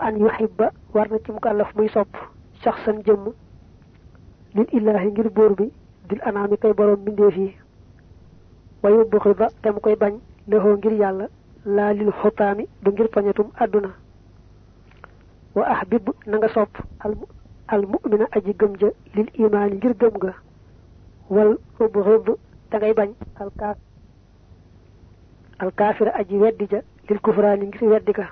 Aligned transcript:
an 0.00 0.16
yuhibba 0.18 0.72
war 0.94 1.08
na 1.10 1.18
ci 1.24 1.32
mukallaf 1.32 1.74
muy 1.76 1.88
sopp 1.88 2.08
shakhsan 2.62 3.02
jëm 3.06 3.32
lil 4.54 4.66
ilahi 4.72 5.10
ngir 5.10 5.30
buur 5.30 5.54
bi 5.54 5.70
dil 6.08 6.20
anaami 6.24 6.56
kay 6.58 6.72
borom 6.72 7.04
bindee 7.04 7.30
fii 7.30 7.54
wa 8.82 8.90
yubxida 8.90 9.48
te 9.62 9.70
mu 9.70 9.80
koy 9.80 9.96
bañ 9.96 10.14
lexoo 10.48 10.76
ngir 10.76 10.92
yàlla 10.92 11.26
laa 11.64 11.92
lil 11.92 12.10
xutaami 12.22 12.66
du 12.82 12.90
ngir 12.90 13.08
pañatum 13.08 13.48
àdduna. 13.62 13.90
Wa 15.54 15.64
ahbib 15.66 16.08
na 16.26 16.36
nga 16.38 16.48
sopp 16.48 16.78
al 17.68 17.86
mu'mina 17.86 18.26
aji 18.30 18.52
gëm 18.58 18.72
ja 18.80 18.88
lil 19.14 19.28
imaani 19.34 19.76
ngir 19.76 19.94
gëm 20.00 20.18
ga. 20.22 20.32
Wal 21.30 21.58
ubghid 21.80 22.36
da 22.70 22.78
ngay 22.78 22.94
bañ 22.94 23.10
al 23.40 23.50
al 25.58 25.72
kaafira 25.74 26.10
aji 26.14 26.36
weddi 26.36 26.66
ja 26.70 26.80
lil 27.08 27.20
kufraani 27.20 27.66
ngir 27.66 27.82
weddi 27.84 28.12
ka 28.12 28.26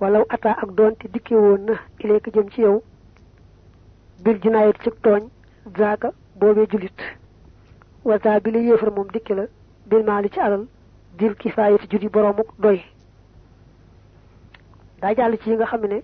walaw 0.00 0.24
ata 0.28 0.52
ak 0.62 0.70
doonte 0.76 1.08
dikke 1.12 1.32
woon 1.34 1.64
na 1.66 1.74
ileeka 2.00 2.30
jëm 2.30 2.50
ci 2.50 2.60
yow. 2.62 2.82
Bil 4.24 4.38
jinaayat 4.42 4.76
ci 4.82 4.90
tooñ 5.02 5.28
zaaka 5.76 6.12
boobee 6.36 6.66
julit. 6.70 6.98
Wasa 8.04 8.40
bi 8.40 8.50
la 8.50 8.58
yéefar 8.58 8.90
moom 8.92 9.08
dikke 9.12 9.30
la 9.34 9.46
bil 9.86 10.04
maali 10.04 10.28
ci 10.30 10.40
alal 10.40 10.66
judi 11.90 12.08
boroomuk 12.08 12.48
doy. 12.58 12.80
Daa 15.00 15.14
jàll 15.14 15.38
ci 15.38 15.50
yi 15.50 15.56
nga 15.56 15.66
xam 15.66 15.86
ne 15.86 16.02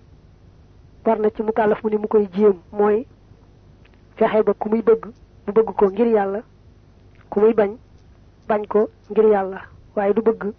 war 1.05 1.19
na 1.19 1.29
ci 1.29 1.43
mukallaf 1.43 1.83
mu 1.83 1.89
ne 1.89 1.97
mu 1.97 2.07
koy 2.07 2.27
jéem 2.33 2.57
mooy 2.71 3.05
fexe 4.17 4.43
ba 4.43 4.53
ku 4.53 4.69
muy 4.69 4.81
bëgg 4.81 5.05
mu 5.47 5.53
bëgg 5.53 5.75
ko 5.75 5.89
ngir 5.89 6.07
yàlla. 6.07 6.41
Ku 7.29 7.39
muy 7.39 7.53
bañ 7.53 7.77
bañ 8.47 8.65
ko 8.67 8.89
ngir 9.09 9.25
yàlla. 9.25 9.61
Waaye 9.95 10.13
du 10.13 10.21
bëgg 10.21 10.53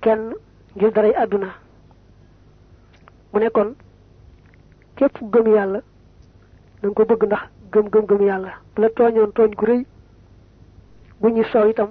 kenn 0.00 0.34
ngir 0.76 0.92
daray 0.92 1.14
àdduna 1.14 1.61
mu 3.32 3.38
ne 3.40 3.48
kon 3.50 3.74
képp 4.96 5.16
gëm 5.32 5.46
yàlla 5.54 5.80
nga 6.82 6.90
ko 6.96 7.02
bëgg 7.04 7.22
ndax 7.26 7.42
gëm 7.72 7.86
gëm 7.92 8.04
gëm 8.06 8.22
yàlla 8.28 8.52
bu 8.74 8.82
la 8.82 8.88
tooñoon 8.96 9.32
tooñ 9.36 9.50
gu 9.58 9.64
rëy 9.66 9.82
bu 11.20 11.28
ñu 11.28 11.44
soow 11.44 11.68
itam 11.68 11.90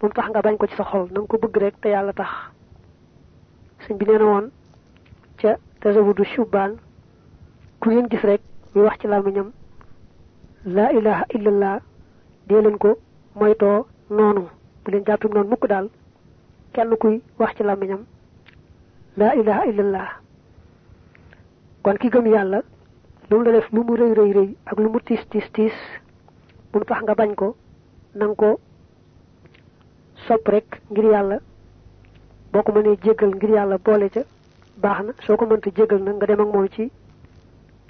moom 0.00 0.12
tax 0.12 0.28
nga 0.30 0.42
bañ 0.42 0.56
ko 0.56 0.66
ci 0.66 0.74
sa 0.76 0.84
xol 0.84 1.08
na 1.12 1.20
ko 1.28 1.36
bëgg 1.38 1.56
rek 1.56 1.80
te 1.80 1.88
yàlla 1.88 2.12
tax. 2.12 2.30
Sëñ 3.86 3.96
bi 3.98 4.04
nee 4.06 4.18
woon 4.22 4.50
ca 5.40 5.56
tasawudu 5.80 6.24
shubaan 6.24 6.72
ku 7.80 7.90
gis 8.10 8.22
rek 8.22 8.40
wax 8.74 8.98
ci 9.00 9.06
làmmiñam 9.08 9.50
laa 10.64 10.90
ilaha 10.92 11.24
illallah 11.34 11.80
dee 12.48 12.60
leen 12.62 12.78
ko 12.78 12.90
moytoo 13.34 13.86
noonu 14.10 14.42
bu 14.84 14.90
leen 14.90 15.04
jàppim 15.06 15.30
noonu 15.34 15.50
mukk 15.50 15.66
daal 15.68 15.88
kenn 16.72 16.96
kuy 16.96 17.20
wax 17.38 17.54
ci 17.56 17.62
làmmiñam 17.62 18.02
laa 19.16 19.34
ilaha 19.34 19.62
illallah 19.70 20.08
kon 21.84 21.98
ki 22.00 22.08
gëm 22.08 22.26
yàlla 22.26 22.60
lu 23.30 23.36
mu 23.38 23.44
la 23.44 23.52
def 23.52 23.68
lu 23.72 23.82
mu 23.84 23.94
rëy 23.96 24.12
rëy 24.18 24.32
rëy 24.32 24.50
ak 24.66 24.78
lu 24.80 24.88
mu 24.88 25.00
tiis 25.00 25.20
tiis 25.30 25.46
tiis 25.52 25.76
bu 26.72 26.78
mu 26.78 26.84
tax 26.84 27.02
nga 27.02 27.14
bañ 27.14 27.34
ko 27.34 27.56
nanga 28.14 28.34
ko 28.34 28.50
sopp 30.26 30.48
rek 30.48 30.80
ngir 30.90 31.04
yàlla. 31.12 31.38
Boo 32.52 32.62
ko 32.62 32.72
mënee 32.72 32.96
jéggal 33.04 33.34
ngir 33.34 33.50
yàlla 33.50 33.78
boole 33.78 34.08
ca 34.10 34.22
baax 34.82 34.98
na. 35.04 35.12
Soo 35.26 35.36
ko 35.36 35.44
mënta 35.46 35.70
jéggal 35.76 36.02
nag 36.02 36.16
nga 36.16 36.26
dem 36.26 36.40
ak 36.40 36.48
moom 36.54 36.68
ci 36.68 36.90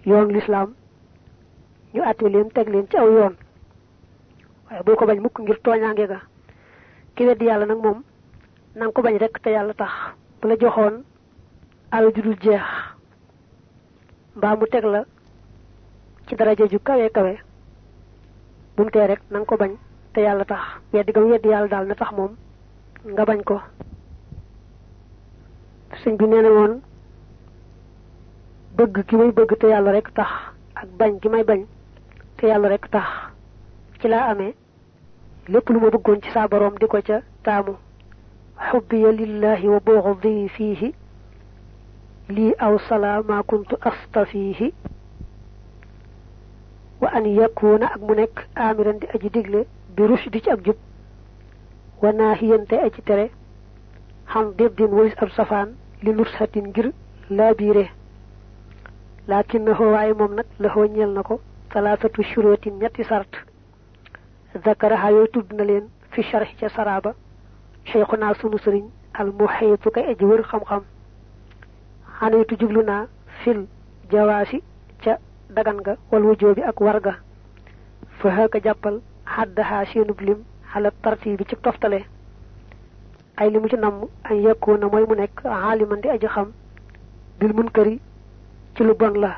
yoon 0.07 0.33
lislaam 0.33 0.75
ñu 1.95 2.03
àtte 2.03 2.29
leen 2.29 2.51
teg 2.51 2.69
leen 2.69 2.89
ci 2.91 2.97
aw 2.97 3.09
yoon. 3.11 3.35
Waaye 4.71 4.97
ko 4.97 5.07
bañ 5.07 5.21
mukk 5.21 5.39
ngir 5.41 5.59
tooñaange 5.63 6.07
ga. 6.07 6.21
Ki 7.15 7.27
weddi 7.27 7.45
yàlla 7.45 7.67
nag 7.67 7.79
moom 7.83 8.03
na 8.75 8.85
nga 8.85 8.93
ko 8.93 9.03
bañ 9.03 9.17
rek 9.19 9.39
te 9.43 9.51
yàlla 9.51 9.75
tax. 9.75 9.93
Bu 10.41 10.49
la 10.49 10.57
joxoon 10.57 11.05
ju 12.15 12.35
jeex 12.43 12.65
mbaa 14.37 14.57
mu 14.57 14.67
teg 14.67 14.85
la 14.85 15.05
ci 16.27 16.35
daraja 16.37 16.67
ju 16.69 16.79
kawe. 16.79 17.11
Kawe 17.11 17.35
bu 18.77 18.83
mu 18.85 18.91
tee 18.91 19.07
rek 19.07 19.21
na 19.31 19.39
nga 19.39 19.47
ko 19.47 19.57
bañ 19.57 19.73
te 20.13 20.21
yàlla 20.21 20.45
tax 20.45 20.63
weddi 20.93 21.13
gam 21.13 21.31
weddi 21.31 21.49
yàlla 21.49 21.69
daal 21.69 21.87
na 21.87 21.95
tax 21.95 22.11
moom 22.13 22.33
nga 23.13 23.25
bañ 23.25 23.43
ko. 23.45 23.61
Sëñ 26.03 26.17
bi 26.17 26.27
nee 26.27 26.43
na 26.43 26.49
woon 26.51 26.81
bëgg 28.77 29.05
gi 29.09 29.17
may 29.17 29.31
bëgg 29.33 29.57
te 29.61 29.67
yàlla 29.69 29.93
rek 29.93 30.09
tax 30.15 30.31
ak 30.75 30.89
bañ 30.99 31.19
gi 31.23 31.29
may 31.29 31.45
bañ 31.45 31.61
te 32.37 32.47
yàlla 32.47 32.69
rek 32.69 32.89
tax 32.91 33.07
ci 34.01 34.09
laa 34.09 34.31
amee 34.31 34.55
lépp 35.49 35.69
lu 35.69 35.79
ma 35.81 35.91
bëggoon 35.91 36.21
ci 36.23 36.31
saa 36.31 36.49
boroom 36.49 36.75
di 36.81 36.87
ko 36.87 36.99
ca 37.03 37.21
taamu 37.43 37.77
xubbiya 38.71 39.11
lillahi 39.13 39.69
wa 39.69 39.81
bughdi 39.81 40.49
fiihi 40.49 40.95
lii 42.29 42.55
aw 42.59 42.79
salaa 42.89 43.23
ma 43.29 43.43
kuntu 43.43 43.77
astafiihi 43.81 44.73
wa 47.01 47.09
an 47.13 47.25
yakuna 47.27 47.87
ak 47.95 48.01
mu 48.01 48.15
nekk 48.15 48.47
amiran 48.55 48.99
di 48.99 49.07
aji 49.15 49.31
digle 49.31 49.67
bi 49.97 50.03
rushdi 50.07 50.41
ci 50.43 50.51
ak 50.51 50.65
jub 50.65 50.77
wa 52.03 52.13
naahiyan 52.13 52.67
te 52.67 52.77
aji 52.81 53.03
tere 53.03 53.31
xam 54.33 54.55
diddin 54.57 54.93
walis 54.93 55.15
ab 55.23 55.29
safaan 55.37 55.75
li 56.03 56.13
nushatin 56.13 56.67
ngir 56.69 56.93
laabiire 57.31 57.91
lakinnahu 59.29 59.85
waaye 59.93 60.13
moom 60.15 60.35
nag 60.35 60.47
la 60.59 60.69
xoo 60.69 60.87
ñeel 60.87 61.13
na 61.13 61.23
ko 61.23 61.41
talaatatu 61.71 62.23
shurutin 62.23 62.79
ñetti 62.81 63.05
sart 63.05 63.33
zakaraha 64.65 65.11
yooyu 65.11 65.29
tudd 65.29 65.53
na 65.53 65.65
leen 65.65 65.89
fi 66.11 66.23
sharx 66.23 66.49
ca 66.61 66.69
saraba 66.69 67.15
cheikhuna 67.85 68.35
sunu 68.41 68.57
sëriñ 68.59 68.85
al 69.15 69.31
muhitu 69.33 69.91
xaneetu 72.21 72.57
jublu 72.61 72.83
naa 72.83 73.07
fil 73.43 73.67
jawaasi 74.11 74.63
ca 75.05 75.19
dagan 75.51 75.79
nga 75.81 75.97
wal 76.11 76.23
wujoo 76.25 76.55
bi 76.55 76.63
ak 76.63 76.81
warga. 76.81 77.15
Fa 78.19 78.29
xëka 78.37 78.59
jàppal 78.65 79.01
xaddaha 79.35 79.85
seenub 79.93 80.21
lim 80.21 80.39
xala 80.73 80.91
tarti 81.03 81.37
bi 81.37 81.45
ci 81.49 81.57
toftale. 81.57 82.01
Ay 83.37 83.51
li 83.51 83.59
mu 83.59 83.69
ci 83.69 83.77
namm 83.77 84.07
ay 84.25 84.41
yekkoon 84.43 84.79
na 84.81 84.87
mooy 84.89 85.05
mu 85.09 85.15
nekk 85.15 85.41
xaaliman 85.43 86.01
di 86.01 86.09
aji 86.09 86.27
xam. 86.27 86.53
Bil 87.39 87.53
munkari 87.55 88.01
ci 88.77 88.83
lu 88.85 88.95
bon 88.95 89.15
la. 89.21 89.37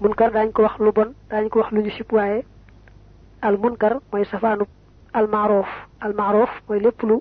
Munkar 0.00 0.30
daañ 0.32 0.52
ko 0.52 0.62
wax 0.62 0.78
lu 0.78 0.92
bon 0.92 1.14
daañ 1.30 1.48
ko 1.48 1.58
wax 1.60 1.70
lu 1.72 1.80
ñu 1.82 1.90
sib 1.90 2.12
waaye 2.12 2.44
al 3.42 3.56
munkar 3.58 3.98
mooy 4.12 4.24
safaanub 4.24 4.68
al 5.12 5.26
maaroof 5.28 5.68
al 6.00 6.12
maaroof 6.14 6.50
mooy 6.68 6.80
lépp 6.80 7.02
lu 7.02 7.20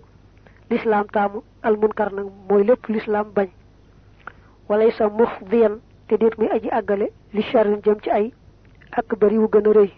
lislaam 0.70 1.06
taamu. 1.14 1.42
Al 1.64 1.78
munkar 1.78 2.14
nag 2.14 2.26
mooy 2.50 2.64
lépp 2.64 2.88
lislaam 2.88 3.28
bañ 3.36 3.48
walay 4.70 4.92
sa 4.98 5.10
mux 5.10 5.30
diyan 5.50 5.80
te 6.08 6.16
déet 6.18 6.38
muy 6.38 6.50
aji 6.56 6.70
àggale 6.72 7.08
li 7.34 7.42
charin 7.52 7.80
jëm 7.84 8.00
ci 8.04 8.10
ay 8.10 8.34
ak 8.92 9.16
bari 9.20 9.38
wu 9.38 9.48
gën 9.48 9.68
a 9.70 9.74
rëy. 9.74 9.92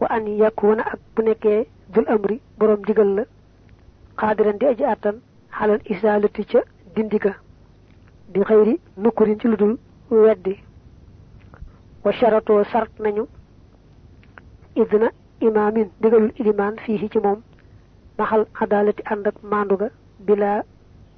Wa 0.00 0.06
an 0.10 0.26
yakuna 0.26 0.82
ak 0.82 0.98
bu 1.14 1.22
nekkee 1.22 1.66
dul 1.92 2.04
amri 2.08 2.40
boroom 2.58 2.82
digal 2.86 3.14
la 3.16 3.24
xaadiran 4.16 4.58
di 4.58 4.66
aji 4.66 4.84
àttan 4.84 5.16
xalal 5.50 5.80
isaalati 5.92 6.44
ca 6.44 6.60
dindiga 6.94 7.32
di 8.32 8.40
xëyri 8.40 8.80
nukkurin 8.96 9.38
ci 9.40 9.48
lu 9.48 9.56
dul 9.56 9.78
weddi. 10.10 10.54
Wa 12.04 12.12
sharatoo 12.12 12.64
sart 12.64 12.90
nañu 12.98 13.26
idna 14.76 15.08
imaamin 15.40 15.88
digalul 16.00 16.32
ilimaan 16.38 16.76
fii 16.84 17.08
ci 17.12 17.18
moom 17.18 17.40
maxal 18.18 18.46
adaalati 18.60 19.02
ànd 19.12 19.26
ak 19.26 19.36
bila 20.26 20.62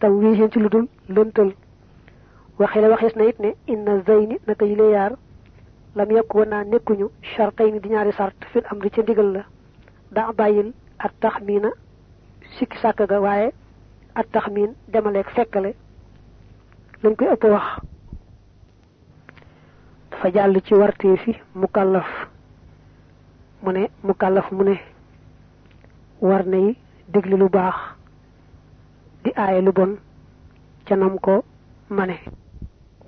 tam 0.00 0.12
wiisin 0.20 0.50
ci 0.52 0.58
lu 0.58 0.68
dul 0.68 0.86
lëntal 1.08 1.52
waxee 2.60 2.80
la 2.82 2.88
waxees 2.92 3.14
na 3.16 3.24
it 3.30 3.38
ne 3.40 3.50
inna 3.72 3.92
zayni 4.06 4.36
naka 4.46 4.64
yi 4.66 4.74
lee 4.76 4.90
yaar 4.96 5.12
lam 5.96 6.08
naa 6.50 6.64
nekkuñu 6.64 7.06
chartay 7.34 7.70
ni 7.72 7.80
di 7.80 7.88
ñaari 7.88 8.12
sart 8.12 8.36
fil 8.52 8.64
am 8.70 8.78
di 8.80 8.90
ca 8.90 9.02
ndigal 9.02 9.32
la. 9.32 9.42
Daa 10.12 10.32
bàyyil 10.38 10.72
at 10.98 11.12
taxmiina 11.20 11.70
sikki 12.58 12.76
sàkk 12.82 13.00
ga 13.10 13.18
waaye 13.20 13.52
at 14.14 14.26
taxmiin 14.32 14.72
demaleeg 14.92 15.28
fekkale. 15.36 15.70
Lañ 17.02 17.14
koy 17.16 17.28
ëpp 17.34 17.44
wax. 17.44 17.66
Dafa 20.10 20.28
jàll 20.34 20.60
ci 20.66 20.74
wartee 20.74 21.16
fi 21.16 21.32
mukallaf. 21.54 22.08
Mu 23.62 23.72
ne 23.72 23.88
mukallaf 24.02 24.50
mu 24.52 24.64
ne 24.64 24.76
war 26.20 26.44
na 26.46 26.56
yi 26.56 26.76
déglu 27.08 27.36
lu 27.36 27.48
baax 27.48 27.74
di 29.24 29.30
aaye 29.36 29.60
lu 29.62 29.72
bon 29.72 29.96
ca 30.86 30.96
nam 30.96 31.18
ko 31.18 31.44
mane 31.88 32.16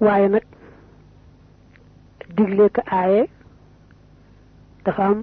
waaye 0.03 0.29
nag 0.29 0.45
digle 2.37 2.67
ka 2.77 2.83
aaye 2.91 3.29
dafa 4.85 5.03
am 5.07 5.19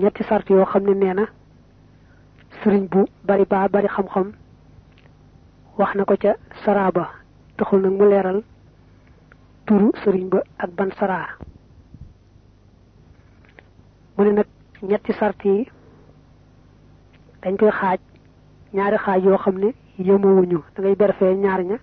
ñetti 0.00 0.22
sart 0.28 0.48
yoo 0.50 0.64
xam 0.64 0.82
ne 0.86 0.94
nee 0.94 1.26
sëriñ 2.62 2.84
bu 2.90 3.00
bari 3.26 3.44
baa 3.44 3.68
bari 3.68 3.88
xam-xam 3.88 4.28
wax 5.78 5.94
na 5.94 6.04
ko 6.04 6.14
ca 6.22 6.32
saraba 6.64 7.04
taxul 7.56 7.80
nag 7.82 7.92
mu 7.98 8.04
leeral 8.10 8.42
turu 9.66 9.90
sëriñ 10.02 10.28
ba 10.32 10.40
ak 10.58 10.70
ban 10.76 10.90
saraa. 10.98 11.28
Mu 14.16 14.24
ne 14.24 14.32
nag 14.32 14.46
ñetti 14.82 15.12
sart 15.12 15.44
yi 15.44 15.68
dañ 17.42 17.56
koy 17.56 17.70
xaaj 17.70 18.00
ñaari 18.74 18.98
xaaj 19.04 19.22
yoo 19.24 19.38
xam 19.38 19.56
ne 19.58 19.68
yemowuñu 19.98 20.58
da 20.74 20.82
ngay 20.82 20.96
berfee 20.96 21.36
ñaar 21.36 21.60
ña 21.64 21.76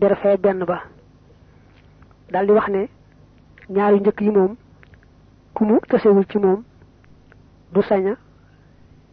berfee 0.00 0.36
benn 0.36 0.64
ba 0.64 0.95
daldi 2.32 2.52
wax 2.52 2.68
ne 2.68 2.88
ñaari 3.70 4.00
njëkk 4.00 4.20
yi 4.20 4.30
moom 4.30 4.56
ku 5.54 5.64
mu 5.64 5.78
tasewul 5.88 6.26
ci 6.30 6.38
moom 6.38 6.62
du 7.72 7.82
saña 7.82 8.14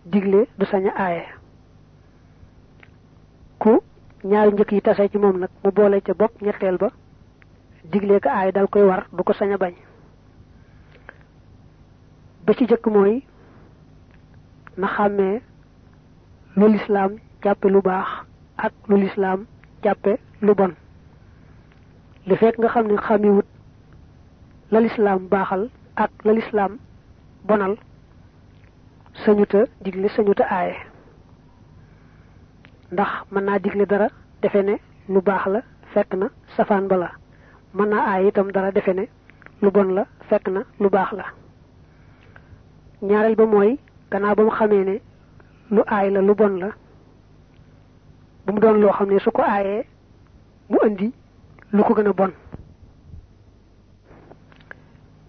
digle 0.05 0.47
du 0.57 0.65
saña 0.65 0.91
aaye. 0.95 1.23
Ku 3.59 3.81
ñaari 4.23 4.51
njëkk 4.53 4.71
yi 4.71 4.81
tase 4.81 5.09
ci 5.11 5.17
moom 5.17 5.37
nag 5.39 5.49
mu 5.63 5.71
boole 5.71 6.01
ca 6.01 6.13
bopp 6.13 6.41
ñetteel 6.41 6.77
ba 6.77 6.89
digle 7.91 8.19
ko 8.19 8.29
aaye 8.29 8.51
dal 8.51 8.67
koy 8.67 8.83
war 8.83 9.07
du 9.11 9.23
ko 9.23 9.33
saña 9.33 9.57
bañ. 9.57 9.73
Ba 12.45 12.53
ci 12.53 12.65
jëkk 12.67 12.85
mooy 12.87 13.23
na 14.77 14.87
xàmmee 14.87 15.41
lu 16.55 16.67
lislaam 16.67 17.11
jàppe 17.43 17.65
lu 17.69 17.81
baax 17.81 18.07
ak 18.57 18.73
lu 18.87 18.95
lislaam 18.97 19.45
jàppe 19.83 20.17
lu 20.41 20.53
bon 20.55 20.73
li 22.27 22.35
fekk 22.41 22.55
nga 22.59 22.69
xam 22.73 22.85
ne 22.87 22.95
xamiwut 23.05 23.45
la 24.71 24.79
lislaam 24.79 25.27
ak 26.03 26.11
la 26.25 26.31
bonal 27.47 27.73
sañuta 29.25 29.59
digle 29.83 30.07
sañuta 30.09 30.43
aaye. 30.49 30.75
Ndax 32.91 33.11
mën 33.31 33.43
naa 33.45 33.59
digle 33.59 33.85
dara 33.85 34.07
defe 34.41 34.61
ne 34.63 34.75
lu 35.09 35.21
baax 35.21 35.45
la 35.53 35.61
fekk 35.93 36.13
na 36.15 36.27
safaan 36.55 36.87
ba 36.87 36.97
la. 36.97 37.09
Mën 37.75 37.89
naa 37.89 38.03
aaye 38.11 38.27
itam 38.27 38.51
dara 38.51 38.71
defe 38.71 38.93
ne 38.93 39.05
lu 39.61 39.69
bon 39.71 39.89
la 39.93 40.05
fekk 40.29 40.47
na 40.47 40.61
lu 40.79 40.89
baax 40.89 41.11
la. 41.13 41.25
Ñaareel 43.01 43.35
ba 43.35 43.45
ne 44.83 44.95
lu 45.71 45.81
la 46.11 46.21
lu 46.21 46.33
bon 46.35 46.55
la 46.59 46.69
bu 48.45 48.51
mu 48.53 48.59
mu 50.69 50.77
indi 50.87 51.13
lu 51.73 51.83
ko 51.83 51.93
gën 51.93 52.07
a 52.07 52.13
bon. 52.13 52.31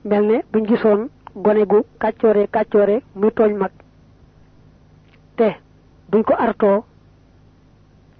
Mel 0.05 0.25
ne 0.27 0.43
gisoon 0.69 1.09
gone 1.35 1.65
gu 1.67 1.79
kàccoore 2.01 2.47
kàccoore 2.53 3.03
muy 3.15 3.31
tooñ 3.31 3.57
mag 3.57 3.71
te 5.37 5.49
buñ 6.11 6.23
ko 6.23 6.35
artoo 6.39 6.85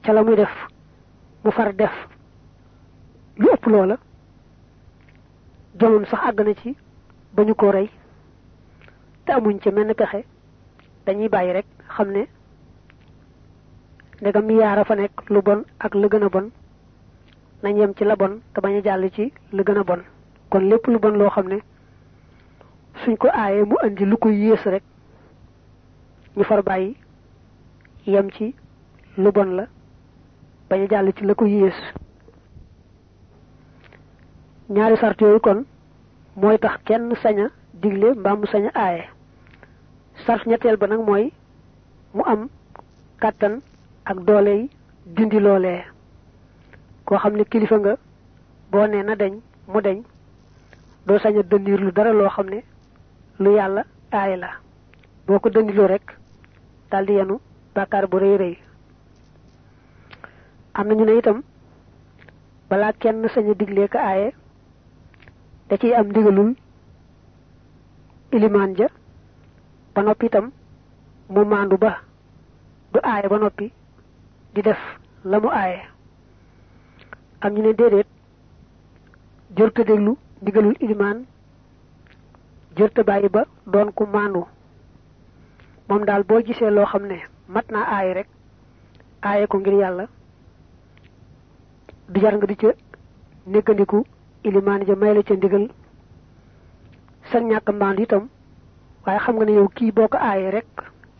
ca 0.03 0.13
la 0.13 0.23
muy 0.23 0.37
def 0.37 0.51
mu 1.45 1.51
far 1.51 1.73
def 1.75 1.93
lu 3.37 3.49
ëpp 3.53 3.67
loola 3.67 3.97
jomam 5.79 6.05
sax 6.07 6.21
àgg 6.29 6.41
na 6.45 6.55
ci 6.55 6.77
ba 7.35 7.45
ko 7.55 7.71
rey 7.71 7.91
te 9.25 9.33
amuñ 9.33 9.59
ca 9.61 9.71
menn 9.71 9.95
pexe 9.95 10.25
dañuy 11.07 11.29
bàyyi 11.29 11.53
rek 11.53 11.67
xam 11.97 12.09
ne 12.11 12.27
ndegam 14.21 14.51
yaara 14.51 14.85
fa 14.85 14.95
nekk 14.95 15.31
lu 15.31 15.43
bon 15.43 15.65
ak 15.79 15.95
la 15.95 16.09
gën 16.09 16.25
a 16.25 16.29
bon 16.29 16.51
nañ 17.65 17.77
yem 17.79 17.93
ci 17.97 18.05
la 18.05 18.17
bon 18.17 18.41
te 18.53 18.61
bañ 18.61 18.75
a 18.77 18.83
jàll 18.83 19.11
ci 19.11 19.33
la 19.53 19.63
gën 19.63 19.79
a 19.79 19.85
bon. 19.85 20.01
Kon 20.51 20.61
lépp 20.69 20.87
lu 20.87 20.99
bon 20.99 21.17
loo 21.19 21.31
xam 21.31 21.49
ne 21.49 21.59
suñ 23.05 23.17
ko 23.17 23.29
aayee 23.33 23.65
mu 23.65 23.77
andi 23.83 24.05
lu 24.05 24.17
ko 24.17 24.29
yées 24.29 24.63
rek 24.65 24.83
ñu 26.37 26.45
far 26.45 26.63
bàyyi 26.63 26.97
yem 28.07 28.31
ci 28.31 28.55
lu 29.17 29.31
bon 29.33 29.51
la 29.57 29.67
bañ 30.69 30.83
a 30.85 30.89
jàll 30.91 31.13
ci 31.17 31.25
la 31.25 31.35
ko 31.35 31.47
yées. 31.47 31.75
Ñaari 34.69 34.97
sart 34.97 35.21
yooyu 35.21 35.41
kon 35.41 35.65
mooy 36.37 36.59
tax 36.59 36.79
kenn 36.85 37.15
saña 37.23 37.49
digle 37.73 38.15
mbaa 38.15 38.37
mu 38.37 38.47
saña 38.47 38.71
aaye. 38.75 39.05
Sart 40.27 40.47
ñetteel 40.47 40.77
ba 40.77 40.87
nag 40.87 41.01
mooy 41.01 41.33
mu 42.15 42.23
am 42.27 42.49
kàttan 43.21 43.61
ak 44.05 44.19
doole 44.27 44.69
dindi 45.07 45.41
loolee 45.41 45.83
koo 47.07 47.19
xam 47.19 47.35
ne 47.37 47.45
kilifa 47.45 47.77
nga 47.79 47.93
boo 48.71 48.87
nee 48.87 49.03
na 49.03 49.15
deñ 49.15 49.35
mu 49.73 49.81
deñ 49.81 49.99
doo 51.07 51.19
sañ 51.19 51.37
a 51.39 51.43
lu 51.83 51.91
dara 51.93 52.13
loo 52.13 52.29
xam 52.29 52.47
ne 52.51 52.59
lu 53.39 53.51
yàlla 53.57 53.83
aay 54.13 54.37
la. 54.37 54.51
Boo 55.27 55.39
ko 55.41 55.49
dëndiloo 55.51 55.87
rek 55.87 56.17
daldi 56.91 57.13
yenu 57.13 57.41
bàkkaar 57.75 58.07
bu 58.11 58.17
rëy 58.19 58.37
rëy. 58.37 58.55
Am 60.75 60.87
na 60.89 60.95
ñu 60.95 61.05
ne 61.05 61.19
itam 61.19 61.43
balaa 62.69 62.93
kenn 62.93 63.29
sañ 63.35 63.51
a 63.51 63.55
diglee 63.55 63.89
ka 63.89 63.99
aaye 64.01 64.33
da 65.69 65.77
ciy 65.81 65.95
am 65.95 66.07
ndigalul 66.09 66.55
ilimaan 68.33 68.75
ja 68.77 68.89
ba 69.95 70.03
noppi 70.03 70.27
itam 70.27 70.51
mu 71.33 71.45
maandu 71.45 71.77
ba 71.79 71.93
du 72.93 72.99
aaye 73.03 73.29
ba 73.29 73.39
noppi 73.39 73.73
di 74.55 74.61
def 74.63 74.81
la 75.25 75.41
mu 75.41 75.49
am 77.45 77.53
ñu 77.55 77.63
ne 77.63 77.73
déedéet 77.79 78.07
jërta 79.57 79.83
déglu 79.89 80.13
ndigalul 80.43 80.77
ilimaan 80.85 81.19
jërta 82.77 83.03
bàyyi 83.09 83.29
ba 83.29 83.43
doon 83.73 83.93
ku 83.97 84.05
maandu. 84.07 84.43
Moom 85.89 86.05
daal 86.09 86.23
boo 86.29 86.41
gisee 86.47 86.71
loo 86.71 86.87
xam 86.87 87.05
ne 87.07 87.17
mat 87.55 87.67
naa 87.71 87.85
aaye 87.95 88.13
rek 88.15 88.29
aaye 89.23 89.47
ko 89.47 89.57
ngir 89.59 89.75
yàlla 89.83 90.05
du 92.13 92.21
jar 92.21 92.35
nga 92.37 92.47
di 92.47 92.57
ca 92.57 92.69
néggandiku 93.47 93.99
ilimaan 94.45 94.87
ja 94.87 94.95
may 94.97 95.15
la 95.15 95.23
ca 95.23 95.35
ndigal 95.35 95.69
sa 97.31 97.39
maandu 97.73 98.03
itam 98.03 98.25
waaye 99.05 99.19
xam 99.25 99.35
nga 99.37 99.45
ne 99.45 99.53
yow 99.53 99.69
kii 99.77 99.93
boo 99.93 100.09
ko 100.09 100.19
aayee 100.19 100.51
rek 100.51 100.69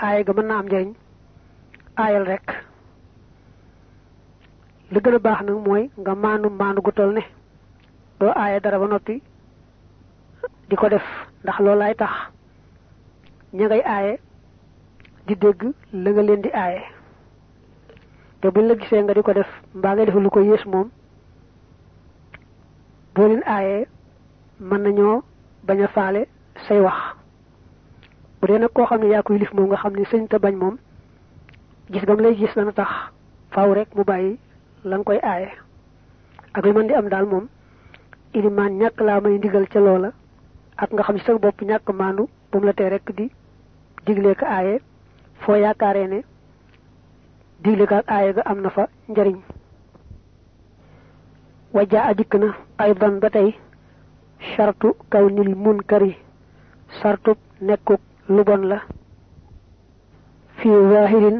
aaye 0.05 0.25
ga 0.25 0.33
mën 0.33 0.47
naa 0.47 0.59
am 0.61 0.95
aayal 1.97 2.25
rek 2.27 2.47
li 4.95 5.01
gën 5.05 5.15
a 5.15 5.19
baax 5.27 5.41
nag 5.47 5.59
mooy 5.67 5.83
nga 6.01 6.13
maandu 6.23 6.49
maandu 6.61 6.81
gu 6.85 6.93
toll 6.97 7.13
ne 7.17 7.23
doo 8.21 8.33
aaye 8.43 8.61
dara 8.61 8.79
ba 8.79 8.87
noppi 8.87 9.15
di 10.69 10.75
ko 10.81 10.87
def 10.89 11.07
ndax 11.43 11.59
loolaay 11.65 11.95
tax 12.01 12.15
ña 13.57 13.65
ngay 13.67 13.83
aaye 13.95 14.13
di 15.27 15.35
dégg 15.43 15.61
la 16.03 16.11
nga 16.11 16.23
leen 16.23 16.43
di 16.43 16.51
aaye. 16.53 16.81
Te 18.41 18.51
buñ 18.51 18.67
la 18.69 18.75
gisee 18.77 19.03
nga 19.03 19.15
di 19.15 19.23
def 19.33 19.51
mbaa 19.75 19.95
nga 19.95 20.05
def 20.05 20.15
lu 20.15 20.31
ko 20.31 20.41
yées 20.41 20.65
moom 20.67 20.89
boo 23.15 23.29
leen 23.29 23.43
aayee 23.47 23.87
mën 24.61 24.81
nañoo 24.85 25.23
bañ 25.67 25.79
a 25.83 25.89
say 26.69 26.81
wax. 26.81 26.99
Bu 28.41 28.47
koy 29.25 29.39
lif 29.39 29.53
nga 29.55 30.39
bañ 30.39 30.55
gis 31.91 32.05
gam 32.05 32.21
lay 32.21 32.35
gis 32.37 32.55
dana 32.55 32.73
tax 32.73 32.91
faaw 33.51 33.73
rek 33.75 33.89
mu 33.97 34.05
la 34.85 34.97
nga 34.97 35.05
koy 35.05 35.19
aaye. 35.23 35.49
Ak 36.55 36.65
li 36.65 36.73
mën 36.73 36.87
di 36.87 36.95
am 36.95 37.09
daal 37.09 37.27
moom 37.27 37.47
ilimaan 38.35 38.79
ñàkk 38.81 39.01
laa 39.07 39.21
may 39.21 39.39
ndigal 39.39 39.67
ca 39.73 39.81
loola 39.81 40.11
ak 40.77 40.91
nga 40.93 41.03
xam 41.03 41.19
ci 41.19 41.25
sa 41.25 41.39
bopp 41.39 41.61
ñàkk 41.63 41.89
bu 42.51 42.61
la 42.65 42.73
tee 42.73 42.89
rek 42.89 43.07
di 43.17 43.31
digle 44.07 44.35
ko 44.35 44.45
aaye 44.47 44.81
foo 45.43 45.57
yaakaaree 45.57 46.07
ne 46.09 46.21
digle 47.63 47.87
ko 47.87 47.95
ak 47.95 48.09
aaye 48.11 48.33
ga 48.37 48.43
am 48.45 48.61
na 48.61 48.71
fa 48.71 48.89
njariñ. 49.09 49.39
Wajaa 51.75 52.09
a 52.11 52.15
dikk 52.15 52.35
na 52.35 52.49
aydan 52.79 53.19
ba 53.21 53.29
tey 53.31 53.55
sartu 54.57 54.89
kaw 55.11 55.27
nil 55.31 55.55
munkari 55.57 56.17
sartub 57.01 57.39
nekkuk 57.61 58.01
lu 58.29 58.45
bon 58.45 58.63
la. 58.71 58.79
Fii 60.59 60.77
zahirin 60.93 61.39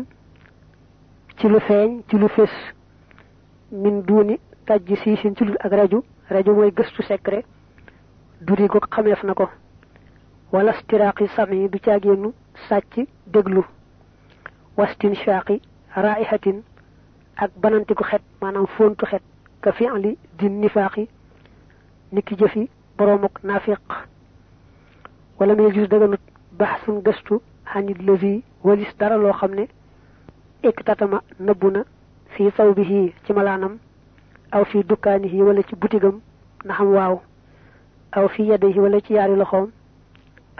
ci 1.39 1.49
lu 1.49 1.59
feeñ 1.61 2.03
ci 2.09 2.17
lu 2.19 2.29
min 3.75 4.03
duuni 4.07 4.39
tajj 4.67 4.95
siisin 5.03 5.35
ci 5.37 5.45
lu 5.45 5.55
ak 5.61 5.73
raju 5.73 6.03
raju 6.31 6.53
mooy 6.55 6.71
gëstu 6.71 7.03
secret 7.03 7.45
duri 8.41 8.69
ko 8.69 8.79
xameef 8.81 9.23
na 9.25 9.35
ko. 9.35 9.49
Wala 10.53 10.73
stiraaqi 10.73 11.27
sami 11.37 11.69
du 11.69 11.79
caagéenu 11.79 12.33
sàcc 12.69 13.07
déglu. 13.27 13.63
Wastin 14.77 15.15
shaaqi 15.15 15.61
raihatin 15.97 16.63
ak 17.37 17.51
banantiku 17.57 18.05
xet 18.05 18.23
maanaam 18.41 18.67
fontu 18.77 19.07
xet 19.07 19.23
ka 19.61 19.73
fi'li 19.73 20.17
di 20.39 20.49
nifaaqi 20.49 21.09
niki 22.13 22.35
jëfi 22.37 22.69
boroomuk 22.97 23.43
naafiq. 23.43 23.83
Wala 25.39 25.55
muy 25.55 25.73
gis 25.73 25.89
daganut 25.89 26.21
baxsun 26.53 27.03
gëstu 27.03 27.41
walis 28.65 28.97
dara 28.99 29.17
loo 29.17 29.33
xam 29.33 29.55
ne 29.55 29.67
iktatama 30.63 31.21
nëbbu 31.41 31.71
na 31.71 31.85
fii 32.35 32.51
sawbihi 32.57 33.15
ci 33.27 33.33
malaanam 33.33 33.79
aw 34.51 34.65
fii 34.65 34.83
dukkaanihi 34.83 35.43
wala 35.43 35.63
ci 35.63 35.75
butigam 35.77 36.21
na 36.65 36.75
xam 36.75 36.89
waaw. 36.95 37.21
Aw 38.17 38.29
fii 38.29 38.49
yadihi 38.51 38.79
wala 38.81 39.01
ci 39.01 39.15
yaari 39.15 39.37
loxoom 39.37 39.71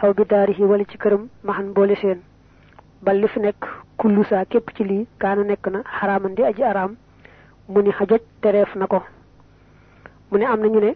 aw 0.03 0.13
bi 0.13 0.23
daarihi 0.25 0.63
wala 0.63 0.83
ci 0.85 0.97
këram 0.97 1.27
maxan 1.43 1.73
boole 1.73 1.95
seen. 1.95 2.19
Bal 3.03 3.17
li 3.19 3.27
fi 3.27 3.39
nekk 3.39 3.63
kullu 3.97 4.23
képp 4.49 4.69
ci 4.75 4.83
lii 4.83 5.07
kaana 5.19 5.43
nekk 5.43 5.67
na 5.67 5.83
xaraaman 5.83 6.35
di 6.35 6.43
aji 6.43 6.63
araam 6.63 6.95
mu 7.67 7.81
ni 7.81 7.91
xajaj 7.91 8.21
tereef 8.41 8.75
na 8.75 8.87
ko. 8.87 9.03
Mu 10.31 10.37
ne 10.37 10.45
am 10.45 10.59
na 10.61 10.67
ñu 10.67 10.79
ne 10.79 10.95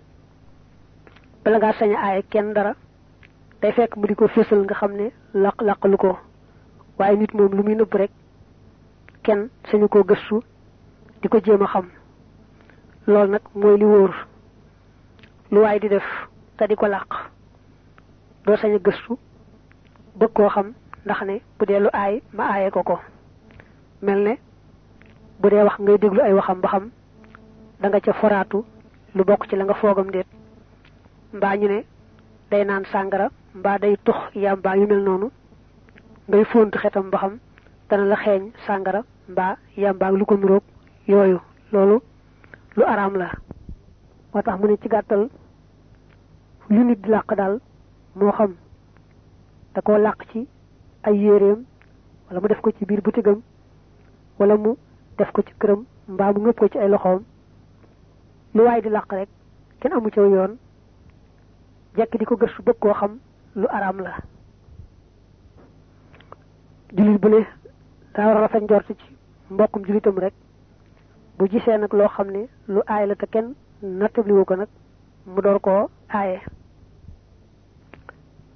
bala 1.43 1.57
ngaa 1.57 1.73
sañ 1.79 1.91
a 1.95 2.21
kenn 2.29 2.53
dara 2.53 2.73
day 3.61 3.71
fekk 3.71 3.97
mu 3.97 4.07
di 4.07 4.15
ko 4.15 4.27
fésal 4.27 4.63
nga 4.63 4.75
xam 4.75 4.91
ne 4.95 5.11
laq 5.33 5.61
laqalu 5.61 5.97
ko. 5.97 6.17
Waaye 6.97 7.17
nit 7.17 7.33
moom 7.33 7.51
lu 7.55 7.63
muy 7.63 7.75
nëbb 7.75 7.93
rek 7.95 8.11
kenn 9.23 9.49
sañu 9.71 9.87
koo 9.87 10.03
gëstu 10.03 10.39
di 11.21 11.27
ko 11.27 11.37
jéem 11.43 11.61
a 11.61 11.67
xam. 11.67 11.85
Loolu 13.07 13.31
nag 13.31 13.41
mooy 13.55 13.77
li 13.77 13.85
lu 15.51 15.61
di 15.79 15.87
def 15.89 16.03
te 16.57 16.67
di 16.67 16.75
ko 16.75 16.85
làq. 16.87 17.09
Doo 18.45 18.55
sañ 18.57 18.73
a 18.75 18.79
gëstu 18.79 19.13
bëgg 20.19 20.33
koo 20.33 20.49
xam 20.49 20.73
ndax 21.05 21.21
ne 21.25 21.41
bu 21.57 21.65
lu 21.79 21.89
aay 21.93 22.21
ma 22.33 22.43
aaye 22.51 22.69
ko 22.71 22.83
ko. 22.83 22.99
Mel 24.01 24.19
ne 24.23 24.33
bu 25.39 25.49
dee 25.49 25.63
wax 25.63 25.77
ngay 25.79 25.97
déglu 25.97 26.21
ay 26.21 26.33
waxam 26.33 26.59
ba 26.61 26.67
xam 26.69 26.89
da 27.81 27.87
nga 27.89 27.99
ca 27.99 28.13
foraatu 28.13 28.63
lu 29.15 29.23
bokk 29.23 29.47
ci 29.49 29.55
la 29.55 29.63
nga 29.65 29.73
foogam 29.73 30.11
déet. 30.11 30.27
Mbaa 31.33 31.55
ñu 31.57 31.67
ne 31.67 31.83
day 32.51 32.65
naan 32.65 32.85
sàngara 32.91 33.29
mbaa 33.55 33.77
day 33.79 33.95
tux 34.05 34.17
yàmbaa 34.35 34.75
yu 34.77 34.87
mel 34.87 35.03
noonu. 35.03 35.31
Ngay 36.29 36.45
xetam 36.81 37.09
ba 37.09 37.17
xam 37.17 37.39
dana 37.89 38.05
la 38.05 38.15
xeeñ 38.15 38.51
lu 40.17 40.25
ko 40.25 40.35
yooyu 41.09 41.39
loolu 41.71 41.97
lu 42.77 42.83
araam 42.85 43.15
la. 43.17 43.29
Moo 44.33 44.41
tax 44.43 44.59
mu 44.59 44.67
ne 44.67 44.77
ci 44.77 44.87
gàttal 44.87 45.29
lu 46.69 46.83
nit 46.85 47.01
di 47.01 47.09
làq 47.09 47.33
daal 47.35 47.59
moo 48.15 48.31
xam 48.31 48.53
da 49.73 49.81
koo 49.81 49.97
làq 49.97 50.19
ci 50.31 50.47
ay 51.03 51.15
yéreem 51.17 51.65
wala 52.27 52.39
mu 52.41 52.47
def 52.47 52.61
ko 52.61 52.71
ci 52.71 52.85
biir 52.85 53.01
butigam 53.01 53.41
wala 54.39 54.55
mu 54.57 54.75
def 55.17 55.31
ko 55.31 55.41
ci 55.41 55.53
këram 55.59 55.85
mbaa 56.07 56.31
mu 56.33 56.39
ngëpp 56.41 56.59
ko 56.59 56.67
ci 56.67 56.77
ay 56.77 56.89
loxoom. 56.89 57.23
Lu 58.53 58.61
waay 58.63 58.81
di 58.81 58.89
làq 58.89 59.11
rek 59.13 59.29
kenn 59.79 59.93
amu 59.93 60.09
ci 60.11 60.19
yoon. 60.19 60.57
Jekk 61.97 62.17
di 62.19 62.25
ko 62.25 62.35
gëstu 62.35 62.61
bëgg 62.63 62.79
koo 62.79 62.93
xam 62.93 63.17
lu 63.55 63.65
araam 63.69 63.99
la. 64.01 64.13
Jullit 66.93 67.17
bu 67.21 67.29
ne 67.29 67.45
daa 68.13 68.25
war 68.27 68.37
a 68.37 68.41
rafet 68.41 68.63
ci 68.97 69.15
mbokkum 69.49 69.85
jullitam 69.85 70.17
rek 70.19 70.33
bu 71.39 71.47
gisee 71.47 71.77
nag 71.77 71.93
loo 71.93 72.07
xam 72.07 72.27
ne 72.31 72.47
lu 72.67 72.81
aay 72.87 73.07
la 73.07 73.15
te 73.15 73.25
kenn 73.25 73.53
nattabliwu 73.81 74.45
ko 74.45 74.55
nag 74.55 74.67
mu 75.25 75.41
door 75.41 75.59
koo 75.59 75.89
aaye 76.13 76.39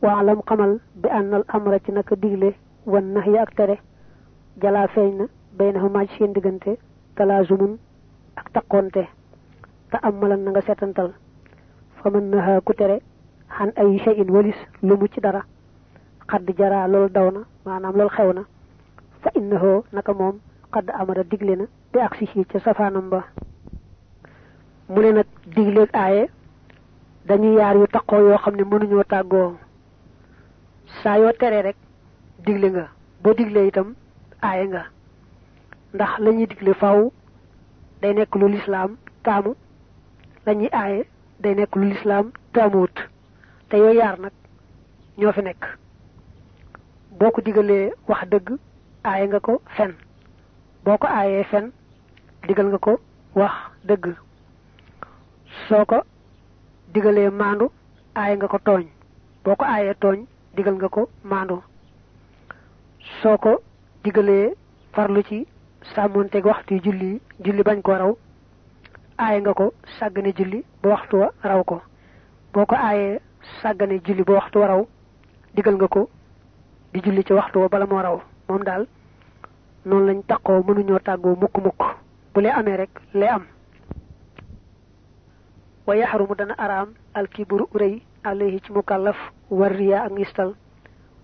waalam 0.01 0.41
xamal 0.47 0.79
bi 1.01 1.09
ànnal 1.09 1.43
amra 1.47 1.79
ci 1.79 1.91
naka 1.91 2.15
digle 2.15 2.53
wan 2.85 3.05
nax 3.13 3.27
ak 3.43 3.55
tere 3.55 3.75
jalaa 4.61 4.87
feeñ 4.87 5.17
na 5.17 5.25
bay 5.57 5.71
na 5.71 5.89
maaj 5.89 6.09
seen 6.17 6.33
diggante 6.33 6.77
talaazumun 7.15 7.77
ak 8.35 8.51
taqoonte 8.53 9.03
te 9.91 9.97
am 10.01 10.15
malan 10.19 10.43
na 10.43 10.51
nga 10.51 10.61
setantal 10.61 11.09
fa 12.01 12.09
mën 12.09 12.29
naxa 12.29 12.61
ku 12.61 12.73
tere 12.73 12.99
xan 13.57 13.71
ay 13.75 13.97
shay'in 14.03 14.29
walis 14.31 14.59
lu 14.81 14.97
mu 14.97 15.07
ci 15.07 15.21
dara 15.21 15.41
xadd 16.27 16.47
jaraa 16.57 16.87
loolu 16.87 17.09
daw 17.09 17.31
na 17.31 17.41
maanaam 17.65 17.95
loolu 17.95 18.09
xew 18.09 18.33
na 18.33 18.43
fa 19.21 19.29
innahu 19.35 19.83
naka 19.93 20.13
moom 20.13 20.35
xadd 20.73 20.89
amara 20.99 21.23
digle 21.23 21.55
na 21.55 21.65
bi 21.91 21.99
ak 21.99 22.15
si 22.15 22.25
ca 22.45 22.59
safaanam 22.59 23.09
ba. 23.09 23.23
Mu 24.89 25.01
ne 25.01 25.11
nag 25.11 25.27
digleeg 25.55 25.89
aaye 25.93 26.29
dañuy 27.27 27.55
yaar 27.57 27.75
yu 27.77 27.87
taqoo 27.87 28.19
yoo 28.27 28.37
xam 28.37 28.55
ne 28.55 28.63
mënuñoo 28.63 29.03
tàggoo. 29.03 29.57
Saa 31.03 31.17
yoo 31.19 31.31
teree 31.39 31.61
rek 31.61 31.75
digle 32.45 32.69
nga 32.71 32.85
boo 33.23 33.33
diglee 33.33 33.67
itam 33.67 33.95
aaye 34.41 34.67
nga. 34.67 34.83
Ndax 35.93 36.19
la 36.19 36.31
ñuy 36.31 36.47
digle 36.47 36.73
faw 36.73 37.11
day 38.01 38.13
nekk 38.13 38.35
lu 38.35 38.47
day 38.49 38.57
lu 42.49 42.95
te 43.69 43.77
yaar 43.93 44.19
fi 45.33 45.41
ko 47.31 47.41
digalee 47.41 47.91
wax 48.07 48.21
nga 49.27 49.39
ko 49.39 49.61
boo 50.85 50.97
ko 50.97 51.07
aayee 51.07 51.43
fen 51.51 51.71
digal 52.47 52.67
nga 52.67 52.77
ko 52.77 52.99
wax 53.35 53.53
dëgg. 53.87 54.05
Soo 55.67 55.85
ko 55.85 56.01
digalee 56.93 57.29
maandu 57.29 57.69
aaye 58.15 58.35
nga 58.35 58.47
ko 58.47 58.57
tooñ. 58.65 58.85
Boo 59.43 59.55
ko 59.55 59.65
aayee 59.65 59.93
tooñ 60.01 60.25
digal 60.55 60.75
nga 60.75 60.89
ko 60.89 61.09
maandu. 61.23 61.61
Soo 63.21 63.37
ko 63.37 63.61
digalee 64.03 64.53
farlu 64.93 65.23
ci 65.23 65.47
sàmmonteeg 65.95 66.45
waxtu 66.45 66.79
julli 66.83 67.21
julli 67.43 67.63
bañ 67.63 67.81
ko 67.81 67.91
raw 67.91 68.11
aaye 69.17 69.39
nga 69.41 69.53
ko 69.53 69.73
sàggane 69.99 70.33
julli 70.37 70.63
ba 70.81 70.89
waxtu 70.89 71.15
wa 71.17 71.29
raw 71.43 71.63
ko. 71.63 71.81
Boo 72.53 72.65
ko 72.65 72.75
aayee 72.75 73.19
sàggane 73.61 73.99
julli 74.05 74.23
ba 74.23 74.33
waxtu 74.33 74.59
wa 74.59 74.67
raw 74.67 74.81
digal 75.55 75.75
nga 75.75 75.87
ko 75.87 76.09
di 76.93 76.99
julli 77.01 77.23
ci 77.23 77.33
waxtu 77.33 77.59
wa 77.59 77.69
bala 77.69 77.85
moo 77.85 78.01
raw. 78.01 78.19
Moom 78.49 78.63
daal 78.63 78.87
noonu 79.85 80.05
lañ 80.07 80.21
taqoo 80.27 80.63
mënuñoo 80.63 80.99
tàggoo 80.99 81.35
mukk 81.35 81.57
mukk 81.57 81.81
bu 82.33 82.41
lee 82.41 82.51
amee 82.51 82.77
rek 82.77 82.89
lee 83.13 83.27
am 83.29 83.43
wa 85.87 85.95
yaxrumu 85.95 86.35
dana 86.35 86.53
araam 86.57 86.89
alkibru 87.13 87.67
rëy 87.73 88.01
alayhi 88.23 88.59
ci 88.63 88.71
mukallaf 88.71 89.17
war 89.49 89.71
riya 89.71 90.03
ak 90.03 90.11
ngistal 90.11 90.53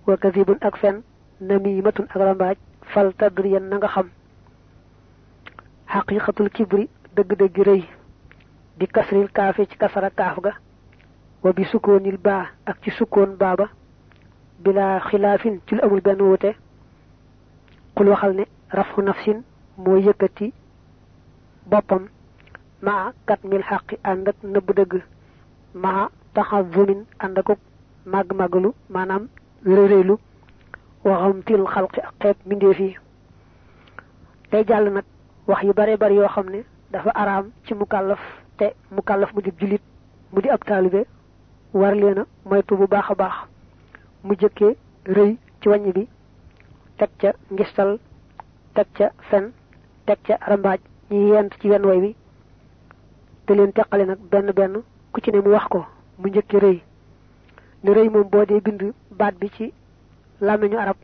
wa 0.08 0.18
kadibun 0.18 0.58
ak 0.62 0.78
fen 0.78 1.02
namimatun 1.42 2.06
ak 2.10 2.16
rambaaj 2.16 2.58
fal 2.94 3.14
tadriyan 3.18 3.70
na 3.70 3.78
nga 3.78 3.88
xam 3.88 4.10
xaqiqatul 5.88 6.50
kibri 6.50 6.90
dëgg-dëgg 7.16 7.58
rëy 7.68 7.84
bi 8.78 8.88
kasril 8.88 9.30
kaafe 9.32 9.66
ci 9.70 9.78
kasara 9.78 10.10
kaaf 10.10 10.40
ga 10.44 10.54
wa 11.44 11.54
bi 11.54 11.64
sukkoonil 11.66 12.18
baa 12.18 12.46
ak 12.66 12.78
ci 12.84 12.92
sukkoon 12.92 13.38
baaba 13.40 13.70
bila 14.60 15.00
xilaafin 15.00 15.60
ci 15.68 15.76
amul 15.82 16.02
benn 16.02 16.22
wute 16.22 16.52
xul 18.00 18.10
waxal 18.10 18.34
ne 18.34 18.44
rafu 18.72 19.02
nafsin 19.02 19.44
mooy 19.78 20.02
yëkkati 20.08 20.54
boppam. 21.70 22.04
Maa 22.82 23.12
kat 23.28 23.40
mil 23.44 23.62
xaqi 23.70 23.96
ànd 24.04 24.28
ak 24.30 24.36
nëbb 24.44 24.70
dëgg. 24.78 24.94
Maa 25.74 26.10
taxazumin 26.34 27.02
ànd 27.20 27.38
ak 27.40 27.48
màgg-màggalu 28.06 28.72
maanaam 28.90 29.28
réy-réylu 29.66 30.16
waxam 31.04 31.44
til 31.44 31.66
xalqi 31.74 32.00
ak 32.02 32.14
xeeb 32.22 32.38
mbindeef 32.46 32.80
yi. 32.80 32.98
Tey 34.50 34.64
jàll 34.68 34.90
nag 34.94 35.04
wax 35.48 35.64
yu 35.64 35.74
bare 35.74 35.98
bari 35.98 36.16
yoo 36.16 36.28
xam 36.28 36.50
ne 36.50 36.64
dafa 36.92 37.10
araam 37.16 37.52
ci 37.66 37.74
mukallaf 37.74 38.20
te 38.58 38.72
mukallaf 38.92 39.34
mu 39.34 39.42
di 39.42 39.52
jullit 39.60 39.82
mu 40.32 40.42
di 40.42 40.50
ab 40.50 40.64
taalibe 40.66 41.06
war 41.74 41.94
leena 41.96 42.26
moytu 42.46 42.76
bu 42.78 42.88
baax 42.88 43.10
a 43.12 43.16
baax. 43.16 43.36
Mu 44.24 44.34
jëkkee 44.40 44.76
rëy 45.06 45.38
ci 45.62 45.68
wàññ 45.70 45.92
bi 45.94 46.08
teg 47.00 47.10
ca 47.22 47.30
ngistal 47.56 47.92
teg 48.76 48.88
ca 48.98 49.08
fen 49.30 49.46
teg 50.06 50.18
ca 50.28 50.36
rambaaj 50.50 50.80
ñi 51.10 51.30
yent 51.32 51.52
ci 51.60 51.70
wenn 51.70 51.86
way 51.86 52.00
wi. 52.04 52.12
Te 53.46 53.54
leen 53.56 53.72
teqale 53.74 54.06
nag 54.06 54.20
benn 54.32 54.52
benn 54.58 54.74
ku 55.12 55.22
ci 55.22 55.32
ne 55.32 55.40
mu 55.42 55.50
wax 55.56 55.66
ko 55.74 55.80
mu 56.20 56.28
njëkkee 56.30 56.60
rëy. 56.66 56.78
Ne 57.84 57.92
rëy 57.98 58.10
moom 58.10 58.30
boo 58.32 58.46
dee 58.46 58.62
bind 58.62 58.82
baat 59.20 59.36
bi 59.40 59.50
ci 59.56 59.74
arab 60.78 60.98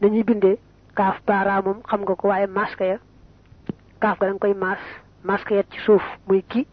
dañuy 0.00 0.24
bindee 0.24 0.58
kaaf 0.94 1.16
baara 1.26 1.62
moom 1.62 1.82
xam 1.88 2.00
nga 2.02 2.14
ko 2.16 2.28
waaye 2.28 2.46
masque 2.46 2.84
ya 2.92 2.98
kaaf 4.00 4.18
ga 4.18 4.26
da 4.26 4.32
nga 4.32 4.40
koy 4.44 4.54
maas 4.54 4.82
masque 5.24 5.52
ya 5.54 5.62
ci 5.70 5.78
suuf 5.84 6.02
muy 6.26 6.42
ki 6.50 6.66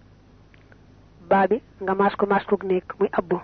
baa 1.29 1.47
bi 1.47 1.61
nga 1.83 1.93
maas 1.95 2.15
ko 2.15 2.25
maas 2.25 2.45
ko 2.45 2.55
nekk 2.63 2.93
muy 2.99 3.09
abbu. 3.11 3.37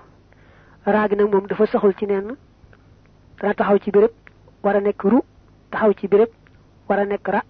Raa 0.85 1.07
gi 1.09 1.15
nag 1.15 1.31
moom 1.31 1.47
dafa 1.47 1.65
saxul 1.67 1.93
ci 1.97 2.05
nenn 2.05 2.35
dana 3.43 3.53
taxaw 3.53 3.77
ci 3.83 3.91
béréb 3.91 4.11
war 4.63 4.75
a 4.75 4.79
nekk 4.79 5.03
ru 5.03 5.19
taxaw 5.71 5.91
ci 5.99 6.07
béréb 6.07 6.29
war 6.87 6.99
a 6.99 7.05
nekk 7.05 7.27
ra 7.27 7.41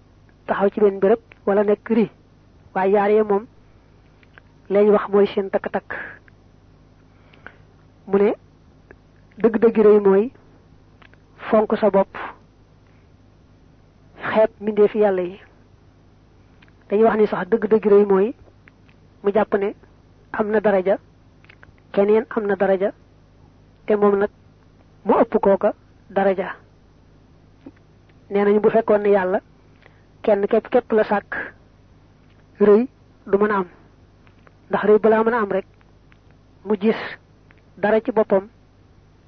taxaw 0.46 0.68
ci 0.70 0.80
benn 0.80 0.98
béréb 0.98 1.20
wala 1.46 1.62
nekk 1.62 1.88
ri 1.88 2.10
waaye 2.74 2.90
yaar 2.92 3.10
yee 3.10 3.22
moom 3.22 3.46
lañ 4.70 4.90
wax 4.90 5.08
mooy 5.08 5.26
seen 5.26 5.50
takk-takk. 5.50 5.92
Mu 8.06 8.18
ne 8.18 8.32
dëgg-dëgg 9.38 9.76
rëy 9.86 10.00
mooy 10.00 10.32
fonk 11.50 11.76
sa 11.78 11.90
bopp. 11.90 12.16
Xeeb 14.18 14.50
mbindeefi 14.60 14.98
yàlla 14.98 15.22
yi. 15.22 15.38
Dañuy 16.88 17.04
wax 17.04 17.16
ni 17.16 17.26
sax 17.26 17.48
dëgg-dëgg 17.48 17.86
rëy 17.86 18.04
mooy 18.06 18.34
mu 19.22 19.30
jàpp 19.32 19.54
ne 19.58 19.74
am 20.32 20.48
na 20.50 20.60
daraja 20.60 20.98
keneen 21.92 22.26
am 22.36 22.46
na 22.46 22.56
daraja 22.56 22.90
te 23.86 23.96
moom 23.96 24.16
nag 24.18 24.30
mu 25.04 25.14
ëpp 25.20 25.38
kooka 25.40 25.72
daraja. 26.14 26.54
Nee 28.30 28.58
bu 28.60 28.70
fekkoon 28.70 29.02
ne 29.02 29.08
yàlla 29.10 29.40
kenn 30.22 30.46
képp 30.46 30.68
képp 30.70 30.92
la 30.92 31.04
sàkk 31.04 31.34
rëy 32.60 32.86
du 33.26 33.36
mën 33.38 33.50
am. 33.50 33.66
Ndax 34.70 34.82
rëy 34.84 34.98
balaa 34.98 35.24
mën 35.24 35.34
am 35.34 35.50
rek 35.52 35.66
mu 36.64 36.74
gis 36.80 37.00
dara 37.76 38.00
ci 38.00 38.12
boppam 38.12 38.48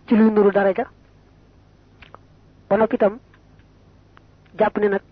ci 0.07 0.15
luy 0.17 0.31
nuru 0.31 0.51
daraja. 0.51 0.85
Ba 2.69 2.77
noppi 2.77 2.97
jàpp 4.59 4.79
ne 4.79 4.89
nag 4.89 5.03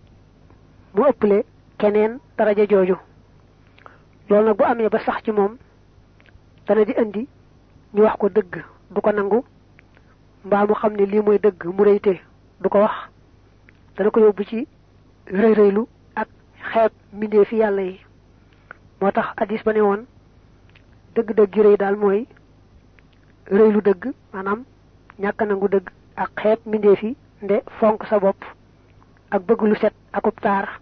mu 0.95 1.03
ëpple 1.09 1.45
keneen 1.79 2.19
daraja 2.37 2.67
jooju. 2.67 2.97
Loolu 4.29 4.47
nag 4.47 4.57
bu 4.57 4.65
amee 4.65 4.89
ba 4.89 4.99
sax 4.99 5.23
ci 5.25 5.31
moom 5.33 5.57
dana 6.67 6.85
di 6.85 6.93
indi 6.97 7.29
ñu 7.95 8.03
wax 8.03 8.17
ko 8.19 8.29
dëgg 8.29 8.65
du 8.91 9.01
ko 9.01 9.11
nangu 9.13 9.45
mbaa 10.45 10.67
mu 10.67 10.75
xam 10.75 10.93
ne 10.97 11.05
lii 11.07 11.21
mooy 11.23 11.39
dëgg 11.39 11.65
mu 11.77 11.85
rëyte 11.85 12.21
du 12.61 12.69
ko 12.69 12.79
wax. 12.79 12.95
dana 13.97 14.11
ko 14.11 14.21
yóbbu 14.21 14.45
ci 14.45 14.67
rëy 15.27 15.55
rëylu 15.55 15.87
ak 16.17 16.29
xeeb 16.73 16.93
mbindee 17.13 17.45
fi 17.45 17.57
yàlla 17.57 17.83
yi. 17.83 18.01
moo 19.01 19.11
tax 19.13 19.27
hadis 19.37 19.63
ba 19.65 19.73
ne 19.73 19.81
woon 19.81 20.07
dëgg-dëgg 21.15 21.55
rëy 21.65 21.77
daal 21.77 21.97
mooy 21.97 22.27
rëylu 23.47 23.81
dëgg 23.83 24.13
maanaam 24.33 24.65
ñàkk 25.19 25.43
nangu 25.47 25.69
dëgg 25.69 25.89
ak 26.17 26.31
xeet 26.41 26.61
mbindeef 26.67 27.03
yi 27.03 27.17
nde 27.43 27.63
fonk 27.79 28.05
sa 28.07 28.19
bopp 28.19 28.45
ak 29.31 29.43
bëgg 29.43 29.63
lu 29.63 29.75
set 29.77 29.95
akub 30.13 30.41
taar. 30.41 30.81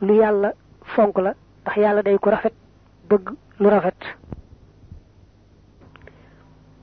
lu 0.00 0.14
yàlla 0.14 0.52
fonk 0.94 1.18
la 1.18 1.34
ndax 1.62 1.76
yàlla 1.76 2.02
day 2.02 2.18
ko 2.18 2.30
rafet 2.30 2.54
bëgg 3.08 3.30
lu 3.60 3.68
rafet. 3.68 3.98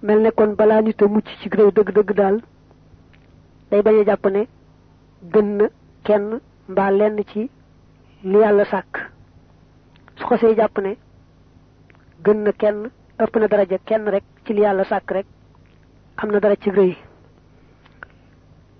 Mel 0.05 0.19
ne 0.21 0.29
kon 0.31 0.51
balaa 0.59 0.81
nit 0.81 1.01
a 1.01 1.07
mucc 1.07 1.27
ci 1.41 1.49
réew 1.49 1.71
dëgg-dëgg 1.71 2.13
daal 2.19 2.37
day 3.71 3.81
bañ 3.81 3.99
a 4.01 4.03
jàpp 4.05 4.25
ne 4.31 4.41
gën 5.33 5.47
na 5.57 5.65
kenn 6.03 6.39
mbaa 6.69 6.91
lenn 6.91 7.17
ci 7.31 7.49
li 8.23 8.37
yàlla 8.37 8.65
sàkk. 8.65 8.93
Su 10.17 10.25
ko 10.27 10.37
see 10.37 10.55
jàpp 10.55 10.77
ne 10.81 10.95
gën 12.23 12.39
na 12.43 12.51
kenn 12.51 12.89
ëpp 13.19 13.35
na 13.39 13.47
daraja 13.47 13.77
kenn 13.85 14.07
rek 14.13 14.23
ci 14.45 14.53
li 14.53 14.61
yàlla 14.61 14.83
sàkk 14.83 15.11
rek 15.11 15.25
am 16.17 16.31
na 16.31 16.39
dara 16.39 16.55
ci 16.55 16.69
rëy. 16.69 16.95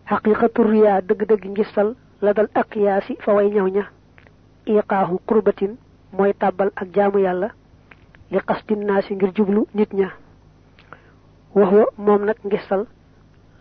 Xaqiqatu 0.10 0.63
riyaa 0.63 1.01
dëgg-dëgg 1.01 1.46
ngistal 1.50 1.96
la 2.22 2.34
dal 2.34 2.50
ak 2.53 2.75
yaasi 2.75 3.17
fa 3.24 3.34
way 3.34 3.50
ñaw 3.50 3.67
ña. 3.67 3.84
Iqaahu 4.65 5.20
qurbatin 5.27 5.75
mooy 6.13 6.34
tàbbal 6.34 6.72
ak 6.75 6.88
jaamu 6.96 7.20
yàlla 7.20 7.50
li 8.32 8.39
qasdin 8.48 8.86
naasi 8.86 9.13
ngir 9.15 9.32
jublu 9.36 9.65
nit 9.74 9.94
ña 9.94 10.10
وهو 11.55 11.88
مومنك 11.97 12.47
جسل 12.47 12.85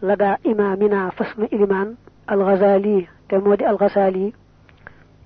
لدى 0.03 0.35
إمامنا 0.47 1.11
فصل 1.11 1.43
الإيمان 1.43 1.95
الغزالي 2.31 3.07
تمود 3.29 3.63
الغزالي. 3.63 4.33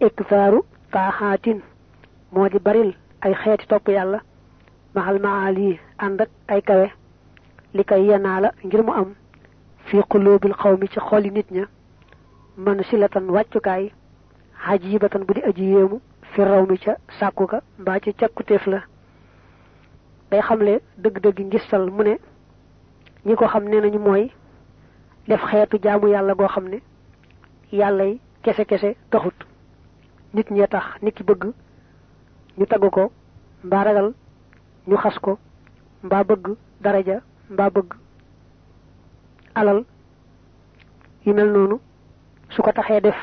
إكثار 0.02 0.62
طاحات 0.92 1.46
مود 2.32 2.62
بريل 2.64 2.96
أي 3.25 3.34
خيات 3.34 3.62
توب 3.62 3.88
الله 3.90 4.20
مع 4.94 5.10
المعالي 5.10 5.78
عندك 6.00 6.28
أي 6.50 6.60
كوي. 6.60 6.90
لكي 7.75 8.08
ينال 8.08 8.50
غير 8.64 8.98
أم. 8.98 9.14
في 9.90 10.00
قلوب 10.00 10.46
القوم 10.46 10.76
تخول 10.76 11.26
نتنا 11.26 11.66
من 12.58 12.82
سلة 12.82 13.10
واتكاي 13.16 13.90
عجيبة 14.64 15.10
بدي 15.14 15.48
أجيهم 15.48 16.00
في 16.34 16.42
الروم 16.42 16.76
تساكوك 17.08 17.56
باتي 17.78 18.12
تكتف 18.12 18.68
له 18.68 18.82
بيخم 20.30 20.62
لي 20.62 20.80
دق 20.98 21.18
دق 21.18 21.40
جسل 21.40 21.90
منه 21.90 22.18
ñi 23.28 23.35
ko 23.37 23.47
xam 23.52 23.64
ne 23.68 23.80
nañu 23.80 23.99
mooy 23.99 24.25
def 25.28 25.42
xeetu 25.50 25.76
jaamu 25.82 26.08
yàlla 26.08 26.35
goo 26.35 26.49
xam 26.49 26.68
ne 26.68 26.78
yàllay 27.73 28.18
kese 28.42 28.64
kese 28.64 28.97
taxut. 29.11 29.35
Nit 30.35 30.50
ñee 30.50 30.66
tax 30.66 30.85
nit 31.02 31.12
ki 31.16 31.23
bëgg 31.25 31.44
ñu 32.58 32.66
tagg 32.66 32.85
ko 32.90 33.12
mbaa 33.64 33.85
ragal 33.85 34.08
ñu 34.88 34.97
xas 34.97 35.18
ko 35.18 35.38
mbaa 36.02 36.25
bëgg 36.25 36.44
daraja 36.80 37.20
mbaa 37.50 37.70
bëgg 37.70 37.90
alal 39.54 39.85
yu 41.26 41.32
mel 41.35 41.50
noonu 41.52 41.76
su 42.50 42.62
ko 42.62 42.73
taxee 42.73 43.00
def 43.00 43.16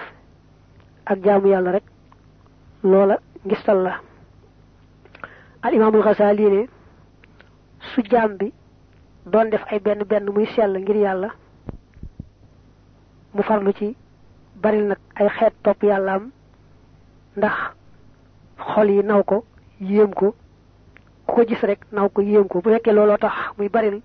ak 1.06 1.24
jaamu 1.24 1.48
yàlla 1.48 1.72
rek 1.72 1.84
loola 2.84 3.18
ngistal 3.46 3.80
la. 3.84 4.02
Al 5.64 5.74
imaamul 5.74 6.04
Xasaali 6.04 6.46
ne 6.50 6.68
su 7.94 8.02
jaam 8.12 8.38
bi 8.38 8.54
doon 9.26 9.50
def 9.50 9.64
ay 9.72 9.80
benn 9.80 10.04
benn 10.04 10.30
muy 10.34 10.46
sell 10.56 10.78
ngir 10.80 10.96
yàlla 10.96 11.30
mu 13.34 13.42
farlu 13.44 13.72
ci 13.74 13.96
baril 14.62 14.88
nag 14.88 14.98
ay 15.16 15.30
xeet 15.30 15.54
topp 15.64 15.84
yàlla 15.84 16.14
am 16.14 16.32
ndax 17.38 17.54
xol 18.58 18.90
yi 18.90 19.04
naw 19.04 19.24
ko 19.24 19.44
yéem 19.82 20.14
ko 20.14 20.36
ku 21.26 21.36
ko 21.36 21.44
gis 21.48 21.62
rek 21.64 21.80
naw 21.92 22.10
ko 22.10 22.22
yéem 22.22 22.48
ko. 22.48 22.62
Bu 22.62 22.70
fekkee 22.70 22.94
looloo 22.94 23.18
tax 23.18 23.34
muy 23.58 23.70
baril 23.70 24.02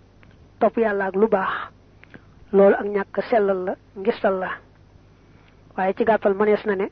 topp 0.59 0.77
yàlla 0.79 1.07
ak 1.07 1.15
lu 1.17 1.29
baax 1.29 1.53
loolu 2.53 2.75
ak 2.75 2.87
ñàkk 2.87 3.23
sellal 3.31 3.65
la 3.65 3.75
ngistal 3.97 4.39
la. 4.41 4.49
Waaye 5.77 5.95
ci 5.95 6.05
gàttal 6.05 6.35
mënees 6.35 6.65
na 6.67 6.75
ne 6.77 6.89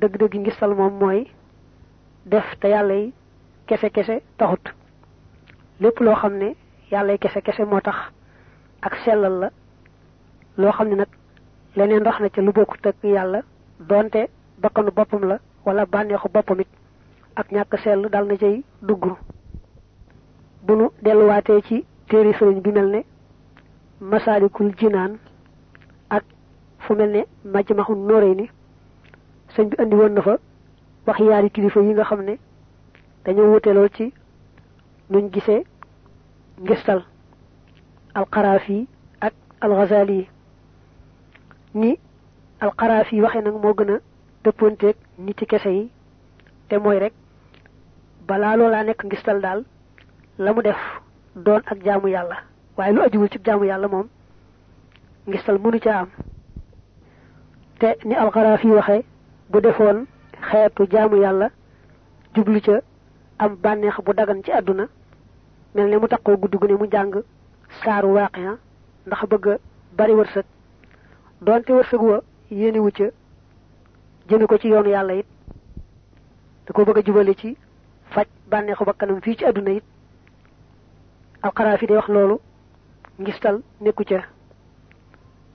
dëgg-dëgg 0.00 0.38
ngistal 0.40 0.74
moom 0.74 0.98
mooy 0.98 1.26
def 2.24 2.56
te 2.60 2.68
yàlla 2.68 2.94
yi 2.94 3.12
kese 3.66 3.90
kese 3.90 4.22
taxut. 4.38 4.72
Lépp 5.80 6.00
loo 6.00 6.14
xam 6.14 6.38
ne 6.38 6.54
yàlla 6.90 7.18
kese 7.18 7.40
kese 7.42 7.64
moo 7.64 7.80
tax 7.80 7.96
ak 8.82 8.94
sellal 9.04 9.38
la 9.40 9.50
loo 10.56 10.72
xam 10.72 10.88
ne 10.88 10.94
nag 10.96 11.08
leneen 11.76 12.04
rax 12.04 12.20
na 12.20 12.28
ca 12.30 12.40
lu 12.42 12.52
bokkut 12.52 12.86
ak 12.86 12.96
yàlla 13.02 13.42
doonte 13.78 14.28
bakkanu 14.58 14.90
boppam 14.90 15.24
la 15.28 15.38
wala 15.64 15.86
bànneexu 15.86 16.28
boppam 16.28 16.60
it 16.60 16.68
ak 17.36 17.50
ñàkk 17.52 17.78
sell 17.82 18.08
dal 18.10 18.26
na 18.26 18.36
cay 18.36 18.64
dugg. 18.82 19.04
Bu 20.62 20.74
nu 20.76 20.88
delluwaatee 21.02 21.62
ci 21.62 21.84
téeri 22.08 22.32
sëriñ 22.32 22.60
bi 22.60 22.72
mel 22.72 22.88
ne 22.90 23.00
masaalikul 24.00 24.72
jinaan 24.78 25.18
ak 26.10 26.24
fu 26.78 26.94
mel 26.94 27.10
ne 27.10 27.24
majmaxu 27.44 27.94
nóoree 27.94 28.34
ni 28.34 28.50
sëñ 29.54 29.68
bi 29.68 29.76
andi 29.78 29.94
woon 29.96 30.10
na 30.14 30.22
fa 30.22 30.36
wax 31.06 31.18
yaari 31.20 31.50
kilifa 31.50 31.80
yi 31.80 31.92
nga 31.92 32.04
xam 32.04 32.22
ne 32.22 32.38
dañoo 33.24 33.58
lool 33.74 33.88
ci 33.96 34.12
nuñ 35.10 35.30
gisee 35.32 35.64
ngistal 36.60 37.00
alxaraafi 38.14 38.86
ak 39.20 39.34
alxazali 39.60 40.28
ni 41.74 41.98
alxaraafi 42.60 43.22
waxe 43.22 43.40
nag 43.42 43.54
moo 43.62 43.74
gën 43.78 43.90
a 43.94 43.98
dëppoonteeg 44.44 44.96
niti 45.18 45.46
kese 45.46 45.70
yi 45.70 45.90
te 46.68 46.78
mooy 46.78 46.98
rek 46.98 47.12
balaa 48.26 48.56
loolaa 48.56 48.82
nekk 48.84 49.04
ngistal 49.04 49.40
daal 49.40 49.64
la 50.38 50.52
mu 50.52 50.62
def 50.62 50.78
doon 51.36 51.62
ak 51.66 51.82
jaamu 51.84 52.08
yàlla. 52.08 52.36
Waaye 52.76 52.92
lu 52.92 53.02
ajuwul 53.02 53.28
ci 53.28 53.38
jaamu 53.44 53.64
yàlla 53.64 53.88
moom 53.88 54.08
ngistal 55.26 55.58
mënu 55.58 55.78
ca 55.80 55.98
am. 56.00 56.08
Te 57.78 57.96
ni 58.04 58.14
alxaraaf 58.14 58.64
yi 58.64 58.70
waxe 58.70 59.04
bu 59.50 59.60
defoon 59.60 60.06
xeetu 60.50 60.86
jaamu 60.90 61.16
yàlla 61.22 61.48
jublu 62.34 62.60
ca 62.60 62.80
am 63.38 63.54
bànneex 63.62 63.96
bu 64.04 64.12
dagan 64.12 64.42
ci 64.44 64.52
mel 65.74 65.88
ne 65.88 65.96
mu 65.98 66.08
takkoo 66.08 66.36
guddi 66.36 66.56
gu 66.58 66.66
ne 66.66 66.74
mu 66.74 66.86
jàng 66.90 67.22
saaru 67.84 68.08
waaqiya 68.14 68.56
ndax 69.06 69.22
bëgg 69.30 69.58
bari 69.96 70.12
wërsëg. 70.12 70.44
Doonte 71.40 71.70
wërsëg 71.72 72.00
wa 72.02 72.20
yéenewu 72.50 72.90
ca 72.92 73.04
jëme 74.28 74.46
ko 74.46 74.58
ci 74.58 74.68
yoonu 74.68 74.88
yàlla 74.90 75.14
it. 75.14 75.26
Da 76.66 76.72
ko 76.72 76.84
bëgg 76.84 77.06
jubale 77.06 77.34
ci 77.36 77.56
faj 78.10 78.26
bakkanam 78.84 79.20
ci 79.22 79.44
day 81.86 81.96
wax 81.96 82.08
ngistal 83.18 83.62
nekku 83.80 84.04
ca. 84.04 84.24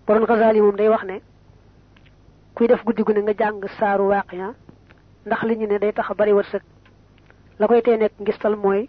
Borom 0.07 0.25
Xasaali 0.25 0.61
moom 0.61 0.75
day 0.75 0.87
wax 0.89 1.03
ne 1.03 1.21
kuy 2.55 2.67
def 2.67 2.83
guddi 2.85 3.03
gu 3.03 3.13
ne 3.13 3.21
nga 3.21 3.33
jàng 3.37 3.61
saaru 3.79 4.07
waaqiya 4.07 4.53
ndax 5.25 5.43
li 5.43 5.55
ñu 5.57 5.67
ne 5.67 5.79
day 5.79 5.91
tax 5.93 6.07
bari 6.17 6.31
la 7.59 7.67
koy 7.67 7.81
ngistal 8.21 8.55
mooy 8.55 8.87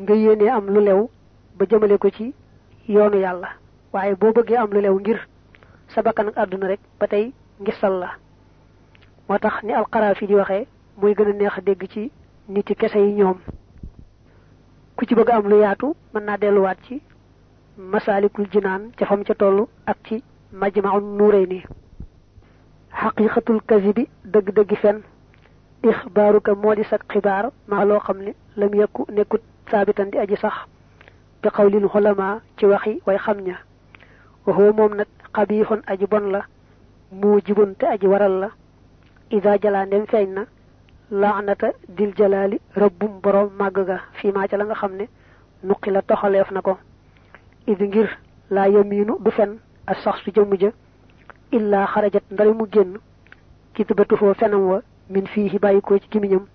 nga 0.00 0.14
yéenee 0.14 0.48
am 0.48 0.66
lu 0.74 0.80
lew 0.80 1.00
ba 1.58 1.64
jëmale 1.68 1.98
ko 1.98 2.08
ci 2.10 2.34
yoonu 2.88 3.18
yàlla. 3.20 3.48
Waaye 3.92 4.14
boo 4.14 4.32
bëggee 4.32 4.56
am 4.56 4.70
lu 4.72 4.80
lew 4.80 4.96
ngir 5.00 5.18
sa 5.88 6.02
bakkan 6.02 6.28
ak 6.28 6.36
àdduna 6.38 6.66
rek 6.68 6.80
ba 6.98 7.06
tey 7.06 7.32
ngistal 7.60 7.98
la. 8.00 8.10
Moo 9.28 9.38
tax 9.38 9.62
ni 9.62 9.72
alxaraafi 9.72 10.26
di 10.26 10.34
waxee 10.34 10.66
muy 11.00 11.14
gën 11.14 11.28
a 11.28 11.32
neex 11.32 11.56
dégg 11.64 11.82
ci 11.92 12.10
nit 12.48 12.74
kese 12.78 12.96
yi 12.98 13.12
ñoom. 13.18 13.38
Ku 14.96 15.04
ci 15.06 15.14
bëgg 15.14 15.30
am 15.30 15.48
lu 15.48 15.56
yaatu 15.60 15.94
mën 16.14 16.24
naa 16.24 16.36
delluwaat 16.38 16.78
ci 16.86 17.02
masaalikul 17.76 18.46
jinaan 18.52 18.90
ca 18.96 19.06
fam 19.06 19.22
ca 19.24 19.34
toll 19.34 19.66
ak 19.86 19.96
ci 20.06 20.22
majmaun 20.52 21.16
nuurayni. 21.16 21.62
Xaqiqatul 23.00 23.60
kazibi 23.66 24.08
dëgg-dëggi 24.24 24.76
fen. 24.76 25.02
Ixbaaruka 25.82 26.54
moo 26.54 26.74
di 26.74 26.84
sag 26.84 27.02
xibaar 27.08 27.50
loo 27.68 27.98
xam 28.00 28.18
ne 28.18 28.34
lam 28.56 28.74
yekku 28.74 29.06
nekkut 29.10 29.40
saabitan 29.70 30.10
di 30.10 30.18
aji 30.18 30.36
sax 30.36 30.54
bi 31.42 31.48
xawlil 31.48 31.88
xulama 31.88 32.40
ci 32.56 32.66
waxi 32.66 33.00
way 33.06 33.18
xam 33.18 33.38
ña 33.46 33.56
waxoo 34.46 34.72
moom 34.72 34.94
nag 34.94 35.06
xabiixun 35.34 35.82
aji 35.86 36.06
bon 36.06 36.30
la 36.32 36.42
mu 37.12 37.40
jibun 37.44 37.74
te 37.78 37.86
aji 37.86 38.06
waral 38.06 38.32
la. 38.40 38.50
Ida 39.30 39.56
jalaa 39.62 39.86
ndem 39.86 40.04
feeñ 40.06 40.28
na 40.34 40.42
laanata 41.10 41.68
dil 41.88 42.12
jalaali 42.18 42.58
rëbbum 42.76 43.20
boroom 43.22 43.50
màgg 43.58 43.78
ga 43.86 43.98
fii 44.18 44.32
maa 44.32 44.48
ca 44.48 44.56
la 44.56 44.64
nga 44.64 44.74
xam 44.74 44.92
ne 44.96 45.04
nuqi 45.62 45.90
la 45.90 46.02
toxaleef 46.02 46.50
na 46.50 46.60
ko. 46.62 46.78
Idi 47.66 47.86
ngir 47.88 48.08
laa 48.50 48.68
yamiinu 48.68 49.18
du 49.22 49.30
mu 52.54 52.66
génn 52.72 52.98
wa 54.70 54.82
min 55.10 55.26
fii 55.26 55.58
bàyyi 55.58 55.80
ko 55.80 55.98
ci 55.98 56.08
gimiñam. 56.10 56.46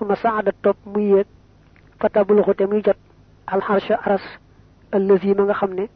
Ma 0.00 0.14
fatabuluxu 2.00 2.54
te 2.54 2.64
muy 2.66 2.82
jot 2.84 2.96
alxarsha 3.46 3.94
aras 4.04 4.22
allazi 4.92 5.34
ma 5.34 5.44
nga 5.44 5.54
xam 5.54 5.72
ne 5.74 5.88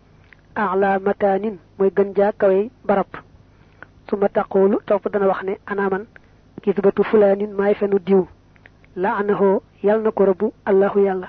ala 0.54 0.98
makaanin 0.98 1.56
mooy 1.78 1.90
gën 1.90 2.14
jaa 2.16 2.32
kawey 2.32 2.70
barab 2.84 3.06
su 4.08 4.16
ma 4.16 4.28
taqoolu 4.28 4.78
topp 4.86 5.08
dana 5.12 5.26
wax 5.26 5.42
ne 5.44 5.58
anaaman 5.66 6.04
kitibatu 6.62 7.02
fulaanin 7.04 7.52
maay 7.52 7.74
fenu 7.74 7.98
diw 7.98 8.24
laanahu 8.96 9.60
yal 9.82 10.00
na 10.02 10.10
ko 10.10 10.24
rëbbu 10.24 10.52
allahu 10.64 10.98
yàlla 11.00 11.28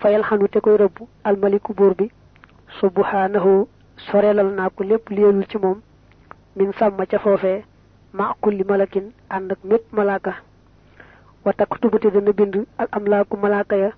fayal 0.00 0.22
xanu 0.22 0.48
te 0.48 0.60
koy 0.60 0.76
rëbbu 0.76 1.08
almaliku 1.24 1.74
buur 1.74 1.94
bi 1.94 2.10
subhanahu 2.80 3.66
sorelal 4.10 4.50
naa 4.54 4.70
ko 4.70 4.84
lépp 4.84 5.08
leelul 5.10 5.44
ci 5.48 5.58
moom 5.58 5.80
min 6.56 6.72
sàmma 6.78 7.06
ca 7.06 7.18
foofee 7.18 7.64
ma 8.12 8.34
kulli 8.40 8.64
malakin 8.64 9.10
ànd 9.30 9.52
ak 9.52 9.58
mépp 9.64 9.92
malaaka 9.92 10.34
wa 11.48 11.52
taktubute 11.56 12.10
dana 12.12 12.32
bind 12.32 12.56
al 12.78 12.88
amlaaku 12.92 13.36
malaaka 13.40 13.76
ya 13.76 13.90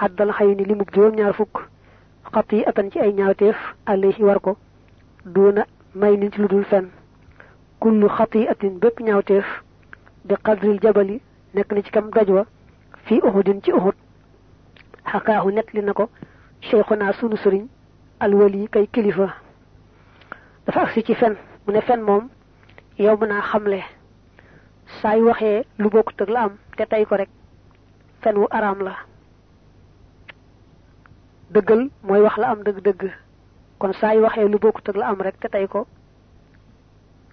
xaddal 0.00 0.30
xay 0.32 0.54
ni 0.54 0.64
limub 0.64 0.88
juróom 0.94 1.14
ñaar 1.18 1.34
fukk 1.34 1.58
xat 2.32 2.52
yi 2.52 2.62
atan 2.64 2.90
ci 2.92 3.00
ay 3.00 3.12
ñaawteef 3.12 3.56
alayhi 3.86 4.22
war 4.22 4.38
ko 4.40 4.56
duuna 5.24 5.66
may 5.94 6.16
nin 6.16 6.30
ci 6.30 6.38
lu 6.40 6.48
dul 6.48 6.64
fen 6.64 6.86
kullu 7.80 8.08
xat 8.08 8.34
yi 8.34 8.46
atin 8.48 8.78
bépp 8.78 9.00
ñaawteef 9.00 9.46
bi 10.24 10.34
qadril 10.44 10.78
jabali 10.80 11.20
nekk 11.54 11.72
na 11.72 11.82
ci 11.82 11.90
kam 11.90 12.10
doj 12.10 12.30
wa 12.30 12.44
fii 13.04 13.20
uhudin 13.22 13.60
ci 13.62 13.72
uhud 13.72 13.94
xakaahu 15.10 15.50
net 15.50 15.72
li 15.74 15.82
na 15.82 15.92
ko 15.92 16.08
cheikhuna 16.60 17.12
sunu 17.12 17.36
sëriñ 17.36 17.66
alwali 18.20 18.68
kay 18.68 18.86
kilifa 18.86 19.34
dafa 20.66 20.80
agsi 20.82 21.02
ci 21.02 21.14
fen 21.14 21.34
mu 21.66 21.72
ne 21.72 21.80
fen 21.80 22.00
moom 22.00 22.28
yow 22.98 23.16
mën 23.16 23.28
naa 23.28 23.40
xamle 23.42 23.82
saa 25.02 25.16
yu 25.16 25.26
waxee 25.26 25.64
lu 25.78 25.88
bokkut 25.90 26.20
ak 26.22 26.28
la 26.28 26.40
am 26.44 26.52
te 26.76 26.84
tey 26.86 27.04
ko 27.04 27.16
rek 27.16 27.28
fen 28.22 28.36
wu 28.38 28.46
araam 28.50 28.80
la. 28.82 28.94
Dëggal 31.50 31.90
mooy 32.02 32.20
wax 32.22 32.36
la 32.38 32.48
am 32.50 32.62
dëgg-dëgg. 32.62 33.02
Kon 33.78 33.92
saay 33.92 34.20
waxee 34.20 34.48
lu 34.48 34.58
bokkut 34.58 34.88
ak 34.88 34.96
la 34.96 35.06
am 35.08 35.20
rek 35.20 35.38
te 35.40 35.48
tey 35.48 35.66
ko 35.68 35.86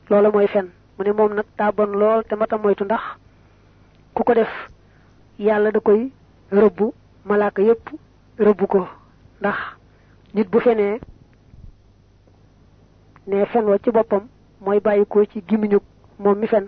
loola 0.10 0.30
mooy 0.32 0.48
fen 0.48 0.68
mu 0.98 1.04
ne 1.04 1.12
moom 1.12 1.34
nag 1.34 1.46
daa 1.58 1.72
lool 1.86 2.24
te 2.28 2.36
mata 2.36 2.58
moytu 2.58 2.84
ndax 2.84 3.02
ku 4.14 4.24
ko 4.24 4.34
def 4.34 4.52
yàlla 5.40 5.72
da 5.72 5.80
koy 5.80 6.12
rëbbu 6.52 6.94
malaaka 7.26 7.62
yépp 7.62 7.90
rëbbu 8.40 8.66
ko. 8.68 8.88
Ndax 9.40 9.58
nit 10.34 10.48
bu 10.52 10.60
fenee 10.60 11.00
ne 13.28 13.46
fen 13.46 13.66
wa 13.66 13.78
ci 13.80 13.92
boppam 13.92 14.28
mooy 14.62 14.80
bàyyi 14.80 15.06
ko 15.06 15.26
ci 15.26 15.42
gimiñu 15.48 15.80
moom 16.20 16.38
mi 16.40 16.48
fen 16.48 16.68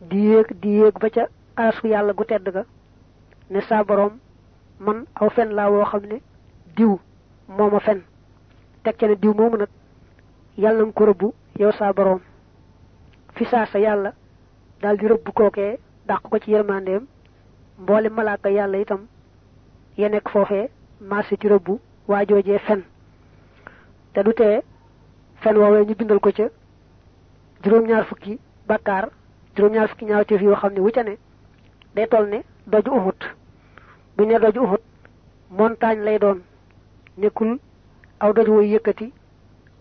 di 0.00 0.16
yéeg 0.30 0.52
di 0.60 0.68
yéeg 0.78 0.98
ba 0.98 1.10
ca 1.10 1.28
arasu 1.56 1.86
yàlla 1.88 2.12
gu 2.12 2.24
tedd 2.24 2.48
ga 2.52 2.64
ne 3.50 3.60
saa 3.60 3.84
boroom 3.84 4.18
man 4.78 5.04
aw 5.14 5.28
fen 5.30 5.50
laa 5.54 5.70
woo 5.70 5.84
xam 5.84 6.02
ne 6.06 6.20
diw 6.76 6.98
mooma 7.48 7.80
fen. 7.80 8.02
Teg 8.82 8.96
ca 8.96 9.06
ne 9.06 9.14
diw 9.16 9.34
moomu 9.34 9.56
nag 9.56 9.68
yàlla 10.56 10.84
nga 10.84 10.92
ko 10.92 11.04
rëbb 11.04 11.22
yow 11.58 11.72
saa 11.72 11.92
boroom. 11.92 12.20
Fi 13.34 13.44
saa 13.44 13.66
sa 13.66 13.78
yàlla 13.78 14.12
daal 14.80 14.96
di 14.96 15.06
rëbb 15.06 15.28
kookee 15.34 15.78
dàq 16.06 16.22
ko 16.22 16.38
ci 16.38 16.50
yërmandeem 16.52 17.06
mboole 17.78 18.08
malaaka 18.08 18.48
yàlla 18.50 18.78
itam 18.78 19.06
ya 19.98 20.08
nekk 20.08 20.28
foofee 20.28 20.70
marché 21.00 21.36
ci 21.36 21.48
rëbbu 21.48 21.78
waajoojee 22.08 22.58
fen. 22.58 22.82
Te 24.14 24.22
du 24.22 24.32
tee 24.34 24.62
fen 25.42 25.56
woowee 25.56 25.84
ñu 25.84 25.94
bindal 25.94 26.20
ko 26.20 26.30
ca 26.32 26.48
juróom-ñaar 27.62 28.04
fukki 28.06 28.38
bakkaar 29.50 29.56
juróom-ñaar 29.56 29.88
fukki 29.88 30.04
ñaawteef 30.04 30.42
yoo 30.42 30.54
xam 30.56 30.72
ne 30.74 30.80
wu 30.80 30.90
ca 30.90 31.02
ne 31.02 31.16
day 31.94 32.06
toll 32.08 32.28
ne 32.28 32.42
doju 32.66 32.90
uxut 32.90 33.36
bu 34.16 34.24
ne 34.24 34.38
doju 34.38 34.60
uxut 34.62 34.80
montagne 35.50 36.04
lay 36.04 36.18
doon. 36.18 36.40
Nekkul 37.16 37.58
aw 38.20 38.32
doj 38.32 38.48
woy 38.48 38.68
yëkkati 38.72 39.12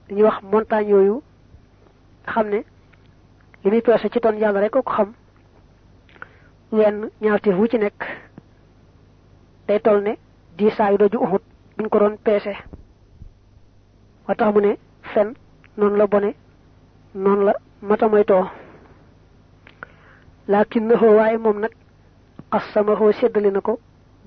dañuy 0.10 0.24
wax 0.24 0.42
montagne 0.44 0.90
yooyu 0.90 1.22
xam 2.26 2.48
ne 2.50 2.64
li 3.64 3.70
muy 3.70 3.82
peese 3.82 4.10
ci 4.12 4.20
ton 4.20 4.38
yàlla 4.38 4.60
rek 4.60 4.72
ko 4.72 4.82
xam. 4.82 5.14
Wenn 6.72 7.10
ñaawteef 7.22 7.56
wu 7.58 7.68
ci 7.68 7.78
nekk 7.78 8.04
day 9.68 9.80
toll 9.80 10.02
ne 10.04 10.18
diisaayu 10.58 10.98
doju 10.98 11.18
uxut 11.20 11.44
buñ 11.78 11.90
ko 11.90 12.00
doon 12.00 12.18
peese. 12.24 12.54
Wa 14.28 14.36
tax 14.36 14.54
mu 14.54 14.62
ne 14.62 14.78
fen 15.14 15.34
noonu 15.78 15.96
la 15.98 16.08
bone 16.08 16.34
noonu 17.16 17.44
la 17.46 17.54
mata 17.82 18.08
لكنه 20.50 21.04
واي 21.04 21.38
موم 21.38 21.62
نك. 21.62 21.76
قسمه 22.52 23.12
شدلنكو 23.12 23.78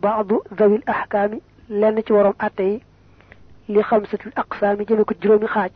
بعض 0.02 0.32
ذوي 0.54 0.76
الأحكام 0.76 1.40
لن 1.68 2.04
تي 2.04 2.12
وروم 2.12 2.34
اتاي 2.40 2.80
لخمسة 3.68 4.18
الأقسام 4.26 4.76
جيمو 4.76 5.04
كو 5.04 5.14
جرومي 5.22 5.46
خاج. 5.46 5.70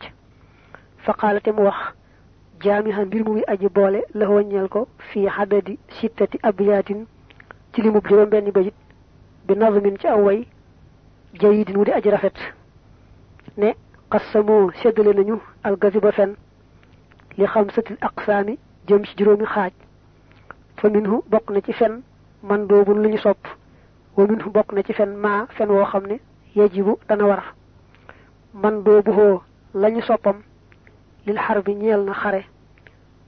فقالت 1.03 1.49
مو 1.49 1.67
وخ 1.67 1.91
جامعة 2.61 3.03
مبير 3.03 3.29
مو 3.29 3.37
ادي 3.47 3.67
بوله 3.67 4.03
له 4.15 4.41
نيلكو 4.41 4.87
في 5.13 5.29
حدد 5.29 5.77
ستة 5.89 6.39
أبيات. 6.45 6.87
تي 7.73 7.81
لي 7.81 7.99
جروم 7.99 8.25
بن 8.25 8.51
بيت 8.51 8.73
بنظم 9.49 9.95
تي 9.95 10.11
اوي 10.11 10.47
جيد 11.33 11.77
ودي 11.77 11.97
ادي 11.97 12.09
رافت 12.09 12.37
ني 13.57 13.75
قسمو 14.11 14.71
شدلنا 14.71 15.23
نيو 15.23 15.39
الغزيبو 15.65 16.11
فن. 16.11 16.35
لخمسة 17.37 17.83
الأقسام 17.91 18.57
جيمش 18.87 19.15
جرومي 19.15 19.45
خاج. 19.45 19.71
فمنه 20.77 21.23
بقنا 21.27 21.59
تي 21.59 21.73
فن 21.73 22.01
من 22.43 22.67
دوب 22.67 22.89
لي 22.89 23.17
صوب 23.17 23.35
ومنه 24.17 24.49
بقنا 24.49 24.81
تي 24.81 24.93
فن 24.93 25.17
ما 25.17 25.45
فن 25.45 25.69
وو 25.69 25.85
خامني 25.85 26.19
يجب 26.55 26.97
دانا 27.09 27.23
ورا 27.23 27.43
من 28.53 28.83
دوب 28.83 29.09
هو 29.09 29.41
لا 29.73 29.89
ني 29.89 30.01
صوبم 30.01 30.41
للحرب 31.27 31.69
نيل 31.69 32.05
نا 32.05 32.13
خاري 32.13 32.43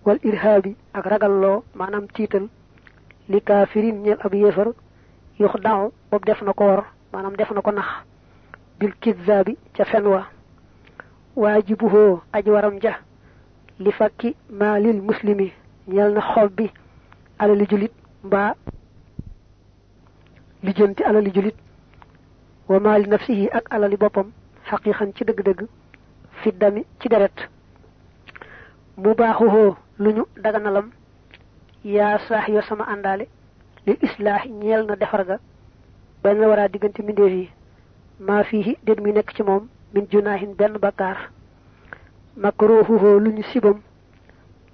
والارهاب 0.05 0.75
اك 0.95 1.07
رغال 1.07 1.41
لو 1.41 1.63
مانام 1.75 2.05
تيتل 2.05 2.47
لكافرين 3.29 4.03
نيل 4.03 4.21
ابي 4.21 4.41
يفر 4.41 4.73
يخداو 5.39 5.91
بوب 6.11 6.25
ديف 6.25 6.43
نكو 6.43 6.63
ور 6.63 6.85
مانام 7.13 7.35
ديف 7.35 7.53
نكو 7.53 7.71
نخ 7.71 8.03
بالكذاب 8.79 9.55
تي 9.73 9.85
فن 9.85 10.05
وا 10.05 10.21
واجبه 11.35 12.19
اجورم 12.35 12.77
جا 12.77 12.95
لفكي 13.79 14.35
مال 14.49 14.85
المسلمين 14.89 15.51
يلنا 15.87 16.21
خوب 16.21 16.55
بي 16.55 16.71
alali 17.39 17.65
julit 17.69 17.91
mbaa 18.23 18.53
lijjanti 20.63 21.03
alali 21.03 21.31
julit 21.31 21.55
wa 22.69 22.79
nafsihi 22.79 23.47
ak 23.49 23.65
alali 23.73 23.97
boppam 23.97 24.31
xaqiqan 24.69 25.13
ci 25.15 25.23
dëgg-dëgg 25.23 25.67
fi 26.41 26.51
dami 26.51 26.85
ci 26.99 27.07
deret. 27.09 27.37
Mu 28.97 29.13
baaxuhoo 29.15 29.75
lu 29.99 30.25
daganalam 30.43 30.91
yaa 31.83 32.19
saax 32.27 32.47
yoo 32.49 32.61
sama 32.61 32.83
àndaale 32.93 33.27
lil 33.85 33.97
islaax 34.01 34.45
ñeel 34.45 34.85
na 34.85 34.95
defar 34.95 35.25
ga 35.25 35.37
benn 36.23 36.39
waraa 36.45 36.67
diggante 36.67 36.99
mbindeef 37.01 37.31
yi 37.33 37.49
maa 38.19 38.43
fii 38.43 38.77
déet 38.83 38.99
mi 39.01 39.11
nekk 39.13 39.33
ci 39.35 39.43
moom 39.43 39.67
min 39.93 40.05
junaahin 40.11 40.53
benn 40.55 40.77
bakkaar. 40.77 41.17
Makruuhuhoo 42.37 43.19
lu 43.19 43.31
ñu 43.31 43.43
sibam 43.43 43.79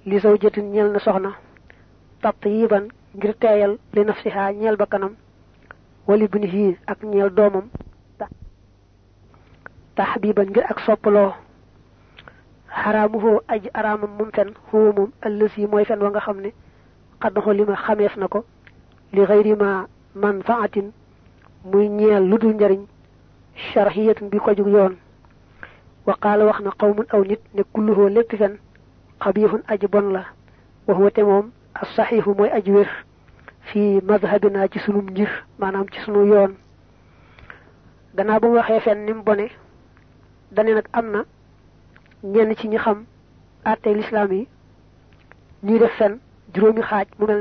li 0.04 0.18
zawjatin 0.18 0.70
ñeel 0.72 0.90
na 0.92 0.98
soxna 0.98 1.45
tatyiban 2.26 2.88
ngir 3.16 3.34
teeyal 3.40 3.78
li 3.94 4.04
nafsiha 4.04 4.52
ñeel 4.52 4.76
bakkanam 4.76 5.14
wali 6.08 6.26
bunihi 6.28 6.76
ak 6.86 6.98
ñeel 7.02 7.30
doomam 7.30 7.66
tahbiban 9.96 10.48
ngir 10.50 10.64
ak 10.70 10.78
soppaloo 10.86 11.32
xaraamuhoo 12.82 13.40
aji 13.48 13.68
araamam 13.74 14.10
moom 14.18 14.30
fen 14.36 14.50
huwa 14.72 14.92
moom 14.96 15.10
allësi 15.26 15.66
mooy 15.66 15.84
fen 15.84 16.02
wa 16.02 16.10
nga 16.10 16.20
xam 16.20 16.38
ne 16.40 16.50
xaddaxo 17.22 17.52
li 17.52 17.64
ma 17.64 17.76
xameef 17.84 18.14
li 19.12 19.26
xayri 19.26 19.54
ma 19.62 19.86
manfaatin 20.14 20.90
muy 21.70 21.88
ñeel 21.88 22.24
lu 22.30 22.38
dul 22.38 22.54
sharhiyatun 23.54 24.28
bi 24.30 24.38
ko 24.38 24.50
jug 24.56 24.68
yoon 24.68 24.94
wa 26.06 26.14
qaala 26.20 26.44
wax 26.44 26.58
qawmun 26.78 27.06
aw 27.12 27.22
nit 27.24 27.40
ne 27.54 27.62
kulluhoo 27.72 28.08
lépp 28.08 28.36
fen 28.36 28.58
xabiixun 29.22 29.62
aji 29.68 29.86
bon 29.86 30.12
la 30.12 30.22
wax 30.86 30.98
wate 31.00 31.22
moom 31.22 31.50
as 31.82 31.88
saxiixu 31.96 32.34
mooy 32.34 32.50
fii 33.68 34.00
madhabina 34.08 34.68
ci 34.68 34.78
sunum 34.78 35.06
njir 35.10 35.28
maanaam 35.58 35.86
ci 35.92 36.00
sunu 36.00 36.26
yoon. 36.26 36.52
Gannaaw 38.16 38.40
ba 38.40 38.48
mu 38.48 38.54
waxee 38.56 38.80
fen 38.80 39.04
ni 39.04 39.12
mu 39.12 39.22
bone 39.22 39.46
dane 40.52 40.74
nag 40.74 40.86
am 40.92 41.10
na 41.10 41.24
ñenn 42.24 42.54
ci 42.56 42.68
ñi 42.68 42.78
xam 42.78 43.04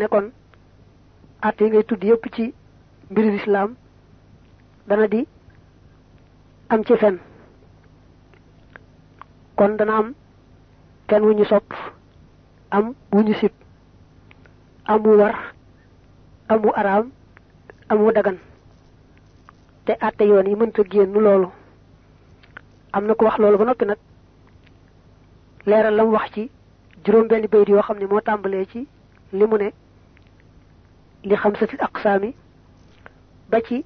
kon 0.07 0.31
àtte 1.41 1.63
yi 1.63 1.69
ngay 1.69 1.83
tudd 1.83 2.03
yépp 2.03 2.25
ci 2.35 2.53
mbiri 3.11 3.31
am 6.69 6.83
ci 6.83 6.97
fen 6.97 7.19
kon 9.55 9.75
dana 9.77 9.97
am 9.97 10.13
fen 11.07 11.23
am 12.71 12.93
wu 13.13 13.21
am 14.87 15.03
wu 15.05 15.17
war 15.17 15.35
am 16.49 16.61
wu 16.63 16.71
araam 16.75 17.11
am 17.89 17.99
wu 18.01 18.11
dagan. 18.11 18.37
Te 19.85 19.93
àtte 20.01 20.21
yoon 20.23 20.47
yi 20.47 20.55
mënta 20.55 20.83
génn 20.89 21.13
loolu. 21.13 21.49
Am 22.93 23.05
na 23.05 23.13
ko 23.15 23.25
wax 23.25 23.37
loolu 23.39 23.57
ba 23.57 23.65
noppi 23.65 23.85
nag. 23.85 23.97
Leeral 25.65 25.95
lam 25.95 26.11
wax 26.13 26.31
ci 26.33 26.49
juróom 27.05 27.27
benn 27.27 27.47
bayit 27.47 27.69
yoo 27.69 27.81
xam 27.81 27.97
ne 27.99 28.05
moo 28.05 28.21
tàmbalee 28.21 28.65
ci 28.71 28.87
li 29.33 29.45
mu 29.45 29.57
ne 29.57 29.71
li 31.23 31.35
xamsati 31.35 31.75
aqsaami 31.79 32.33
ba 33.49 33.61
ci 33.61 33.83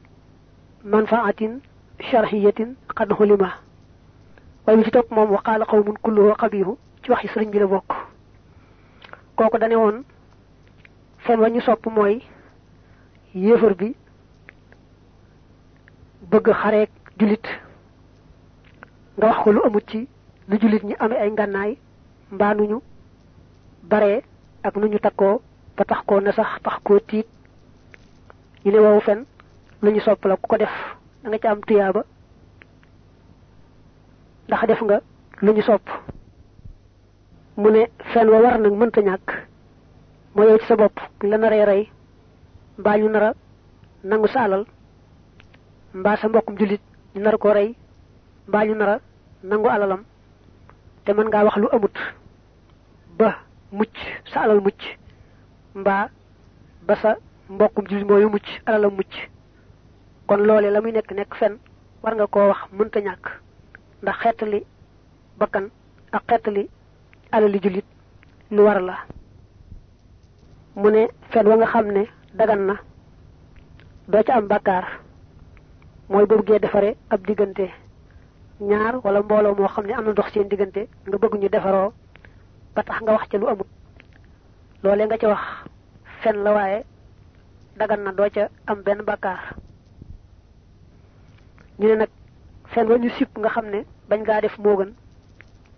manfaatin 0.83 1.59
sharhiyatin 1.99 2.75
qad 2.95 3.11
xulima. 3.13 3.53
Way 4.67 4.75
mi 4.77 4.83
ci 4.83 4.91
topp 4.91 5.11
moom 5.11 5.31
wa 5.31 5.41
qaala 5.41 5.65
qawmun 5.65 5.97
kulluhu 6.03 6.35
qabihu 6.35 6.77
ci 7.03 7.11
waxi 7.11 7.27
sëriñ 7.27 7.49
bi 7.51 7.59
la 7.59 7.67
bokk. 7.67 7.91
Kooku 9.35 9.57
dane 9.57 9.75
woon 9.75 10.03
fen 11.29 11.39
wa 11.41 11.49
ñu 11.49 11.61
sopp 11.61 11.85
mooy 11.95 12.15
yéefar 13.35 13.73
bi 13.79 13.87
bëgg 16.31 16.47
xareek 16.61 16.89
julit 17.19 17.45
nga 19.17 19.27
wax 19.27 19.37
ko 19.43 19.51
lu 19.51 19.59
amut 19.65 19.85
ci 19.91 20.07
lu 20.49 20.57
julit 20.61 20.83
ñi 20.83 20.95
amee 20.99 21.19
ay 21.21 21.29
ngànnaay 21.31 21.71
mbaa 22.31 22.53
nuñu 22.55 22.77
baree 23.89 24.23
ak 24.63 24.75
nu 24.77 24.87
ñu 24.87 24.99
takkoo 24.99 25.41
ba 25.77 25.85
tax 25.85 26.01
koo 26.07 26.19
na 26.19 26.31
sax 26.31 26.61
tax 26.63 26.77
koo 26.83 26.99
tiit. 26.99 27.27
ñu 28.65 28.71
ne 28.71 28.79
wow 28.79 28.99
fen 28.99 29.25
lu 29.83 29.99
sopp 30.01 30.25
la 30.25 30.35
ku 30.35 30.47
ko 30.49 30.57
def 30.57 30.73
da 31.23 31.29
nga 31.29 31.37
ci 31.39 31.47
am 31.47 31.61
tuyaaba. 31.61 32.01
ndax 34.47 34.61
def 34.67 34.81
nga 34.81 34.97
lu 35.41 35.61
sopp. 35.61 35.85
mu 37.57 37.69
ne 37.69 37.81
fen 38.13 38.27
wa 38.29 38.39
war 38.41 38.57
nag 38.59 38.73
mënta 38.73 39.01
ñàkk 39.01 39.48
moo 40.35 40.43
yow 40.43 40.57
ci 40.59 40.65
sa 40.67 40.75
bopp. 40.75 40.97
La 41.21 41.37
naree 41.37 41.65
rey 41.65 41.89
mbaa 42.77 42.97
ñu 42.97 43.09
nara 43.09 43.33
nangu 44.03 44.27
sa 44.27 44.41
alal 44.43 44.65
mbaa 45.93 46.17
sa 46.17 46.27
mbokkum 46.29 46.57
julit 46.57 46.81
ñu 47.15 47.21
nar 47.21 47.35
rey 47.57 47.75
mbaa 48.47 48.65
ñu 48.65 48.75
nara 48.75 48.99
nangu 49.43 49.67
alalam 49.69 50.03
te 51.05 51.11
mën 51.13 51.27
ngaa 51.27 51.43
wax 51.45 51.55
lu 51.57 51.67
amut 51.71 51.95
ba 53.17 53.29
mucc 53.71 53.95
sa 54.33 54.41
alal 54.41 54.61
mucc 54.61 54.81
mbaa 55.75 56.09
ba 56.87 56.95
sa 56.95 57.17
mbokkum 57.49 57.85
julit 57.89 58.05
mooyu 58.07 58.29
mucc 58.29 58.47
alalam 58.65 58.93
mucc. 58.95 59.13
Kon 60.27 60.37
loole 60.47 60.69
la 60.71 60.81
muy 60.81 60.91
nekk 60.91 61.11
nekk 61.11 61.33
fen 61.35 61.57
war 62.03 62.13
nga 62.15 62.27
koo 62.27 62.47
wax 62.47 62.59
mënta 62.77 62.99
ñàkk. 63.01 63.25
Ndax 64.01 64.15
xeetali 64.21 64.59
bakkan 65.39 65.69
ak 66.11 66.23
xeetali 66.29 66.69
alali 67.31 67.59
julit 67.61 67.85
lu 68.51 68.61
war 68.63 68.81
la 68.81 68.95
mu 70.75 70.89
ne 70.91 71.07
fen 71.31 71.47
wa 71.47 71.55
nga 71.57 71.65
xam 71.65 71.87
ne 71.91 72.03
dagan 72.33 72.65
na. 72.67 72.75
Doo 74.07 74.23
ca 74.23 74.33
am 74.35 74.47
bàkkaar. 74.47 74.85
Mooy 76.09 76.25
bu 76.25 76.35
bëggee 76.37 76.59
defare 76.59 76.95
ab 77.09 77.25
diggante. 77.27 77.69
Ñaar 78.61 78.95
wala 79.03 79.21
mbooloo 79.21 79.55
moo 79.55 79.67
xam 79.67 79.85
ne 79.85 79.93
am 79.93 80.05
na 80.05 80.13
dox 80.13 80.31
seen 80.33 80.47
diggante 80.49 80.87
nga 81.07 81.17
bëgg 81.17 81.33
ñu 81.39 81.49
defaroo 81.49 81.93
ba 82.75 82.83
tax 82.83 83.01
nga 83.01 83.11
wax 83.13 83.27
ca 83.29 83.37
lu 83.37 83.47
amut 83.47 83.67
loolee 84.83 85.05
nga 85.05 85.17
ca 85.17 85.27
wax 85.27 85.41
fen 86.21 86.43
la 86.43 86.51
waaye 86.53 86.83
dagan 87.77 88.03
na 88.03 88.11
doo 88.11 88.29
ca 88.29 88.49
am 88.67 88.81
benn 88.83 89.01
bàkkaar. 89.03 89.55
Ñu 91.79 91.87
ne 91.87 91.95
nag 91.95 92.09
fen 92.73 92.87
wa 92.89 92.97
ñu 92.97 93.09
sipp 93.09 93.37
nga 93.37 93.49
xam 93.49 93.65
ne 93.69 93.85
bañ 94.09 94.21
ngaa 94.21 94.41
def 94.41 94.57
moo 94.59 94.75
gën. 94.77 94.91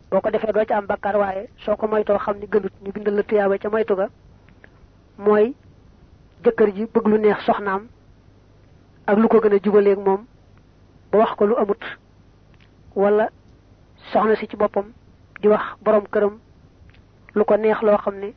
Boo 0.09 0.21
ko 0.21 0.29
defee 0.31 0.51
doo 0.53 0.65
ca 0.65 0.77
am 0.77 0.85
bàkkaar 0.87 1.15
waaye 1.17 1.49
soo 1.65 1.75
ko 1.75 1.87
moytoo 1.87 2.17
xam 2.17 2.37
ne 2.39 2.45
gënut 2.47 2.73
ñu 2.83 2.91
bindal 2.91 3.15
la 3.15 3.23
tuyaaba 3.23 3.57
ca 3.57 3.69
moytu 3.69 3.95
ga 3.95 4.07
mooy 5.25 5.53
jëkkër 6.43 6.69
ji 6.75 6.85
bëgg 6.93 7.07
lu 7.07 7.17
neex 7.19 7.39
soxnaam 7.45 7.87
ak 9.07 9.17
lu 9.17 9.27
ko 9.27 9.39
gën 9.41 9.53
a 9.55 9.59
jubaleeg 9.63 9.97
moom 9.99 10.25
ba 11.11 11.17
wax 11.17 11.31
ko 11.37 11.45
lu 11.45 11.55
amut. 11.57 11.83
wala 12.95 13.29
soxna 14.11 14.35
si 14.35 14.47
ci 14.47 14.55
boppam 14.57 14.87
di 15.41 15.47
wax 15.47 15.63
borom 15.83 16.05
këram 16.11 16.39
lu 17.35 17.43
ko 17.45 17.55
neex 17.57 17.81
loo 17.81 17.97
xam 17.97 18.15
ne 18.19 18.33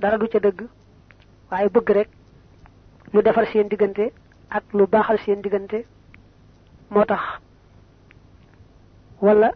dara 0.00 0.18
du 0.18 0.28
ca 0.28 0.38
dëgg 0.38 0.60
waaye 1.50 1.68
bëgg 1.68 1.90
rek 1.90 2.08
lu 3.12 3.22
defar 3.22 3.46
seen 3.46 3.68
diggante 3.68 4.12
ak 4.50 4.64
lu 4.72 4.86
baaxal 4.86 5.18
seen 5.18 5.40
diggante 5.42 5.84
moo 6.90 7.04
tax. 7.04 7.22
wala 9.20 9.52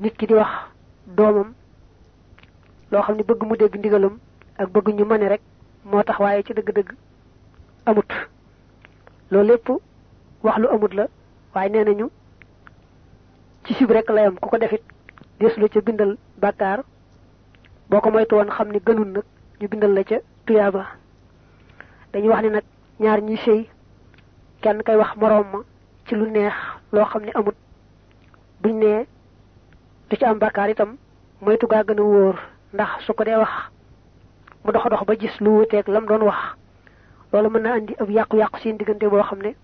nit 0.00 0.16
ki 0.18 0.26
di 0.26 0.34
wax 0.34 0.50
doomam 1.06 1.54
loo 2.90 3.02
xam 3.02 3.16
ne 3.16 3.22
bëgg 3.22 3.42
mu 3.46 3.56
dégg 3.56 3.76
ndigalam 3.78 4.18
ak 4.58 4.68
bëgg 4.70 4.88
ñu 4.94 5.04
mane 5.04 5.28
rek 5.28 5.40
moo 5.84 6.02
tax 6.02 6.18
waaye 6.20 6.42
ci 6.42 6.52
dëgg-dëgg 6.54 6.90
amut. 7.86 8.10
Loolu 9.30 9.48
lépp 9.48 9.68
wax 10.42 10.58
lu 10.58 10.66
amut 10.68 10.92
la 10.94 11.06
waaye 11.54 11.70
nee 11.70 11.84
nañu 11.84 12.08
ci 13.64 13.74
sib 13.74 13.90
rek 13.90 14.08
layam 14.10 14.36
ku 14.38 14.48
ko 14.48 14.58
defit 14.58 14.82
des 15.40 15.56
la 15.56 15.68
ca 15.68 15.80
bindal 15.80 16.16
bàkkaar. 16.40 16.82
Boo 17.90 18.00
ko 18.00 18.10
moytu 18.10 18.34
woon 18.36 18.50
xam 18.50 18.68
ne 18.72 18.78
gënul 18.78 19.08
nag 19.12 19.24
ñu 19.60 19.68
bindal 19.68 19.92
la 19.94 20.04
ca 20.04 20.16
tuyaaba. 20.46 20.86
Dañuy 22.12 22.28
wax 22.28 22.42
ni 22.42 22.50
nag 22.50 22.64
ñaar 23.00 23.20
ñuy 23.22 23.36
sëy 23.36 23.68
kenn 24.62 24.82
kay 24.82 24.96
wax 24.96 25.16
moroom 25.16 25.46
ma 25.52 25.58
ci 26.06 26.14
lu 26.14 26.30
neex 26.30 26.54
loo 26.92 27.04
xam 27.04 27.22
ne 27.24 27.30
amut. 27.34 27.54
Buñ 28.62 28.78
nee 28.78 29.06
du 30.10 30.16
ci 30.16 30.24
am 30.24 30.38
bàkkaar 30.38 30.70
itam 30.70 30.96
moytu 31.40 31.66
gaa 31.66 31.82
gën 31.84 32.00
wóor 32.00 32.36
ndax 32.72 33.04
su 33.06 33.12
ko 33.14 33.24
dee 33.24 33.36
wax 33.36 33.50
mu 34.64 34.72
dox 34.72 34.84
dox 34.90 35.04
ba 35.06 35.14
gis 35.16 35.40
lu 35.40 35.50
wuteeg 35.58 35.88
lam 35.88 36.06
doon 36.06 36.22
wax. 36.24 36.56
Loolu 37.32 37.50
mën 37.50 37.62
na 37.62 37.72
andi 37.74 37.94
ab 37.98 38.08
yàqu-yàqu 38.10 38.58
seen 38.62 38.76
diggante 38.78 39.04
boo 39.08 39.22
xam 39.22 39.38
ne 39.42 39.54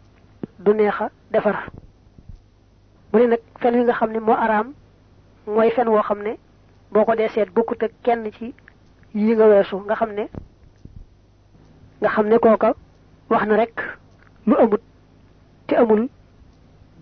du 0.59 0.73
neex 0.75 1.01
a 1.01 1.11
defar. 1.31 1.71
Mu 3.13 3.19
ne 3.21 3.27
nag 3.27 3.41
fen 3.61 3.75
wi 3.75 3.85
nga 3.85 3.93
xam 3.95 4.11
ne 4.13 4.19
moo 4.21 4.35
araam 4.35 4.75
mooy 5.47 5.71
fen 5.71 5.89
woo 5.89 6.03
xam 6.03 6.23
ne 6.23 6.37
boo 6.93 7.05
ko 7.05 7.15
dee 7.15 7.45
bokkut 7.55 7.83
ak 7.83 7.93
kenn 8.03 8.31
ci 8.33 8.55
yi 9.15 9.35
nga 9.35 9.47
weesu 9.49 9.77
nga 9.87 9.95
xam 9.95 10.13
ne 10.13 10.29
nga 12.01 12.09
xam 12.11 12.27
ne 12.29 12.39
kooka 12.39 12.75
wax 13.31 13.47
na 13.47 13.57
rek 13.57 13.75
lu 14.47 14.55
amut 14.57 14.81
te 15.67 15.75
amul 15.77 16.09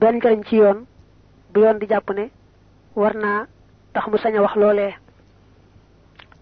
benn 0.00 0.16
njariñ 0.16 0.42
ci 0.44 0.56
yoon 0.56 0.84
bu 1.52 1.60
yoon 1.60 1.78
di 1.78 1.86
jàpp 1.88 2.10
ne 2.10 2.30
war 2.94 3.14
naa 3.16 3.46
tax 3.92 4.06
mu 4.08 4.16
sañ 4.18 4.36
a 4.36 4.42
wax 4.42 4.54
loolee. 4.56 4.94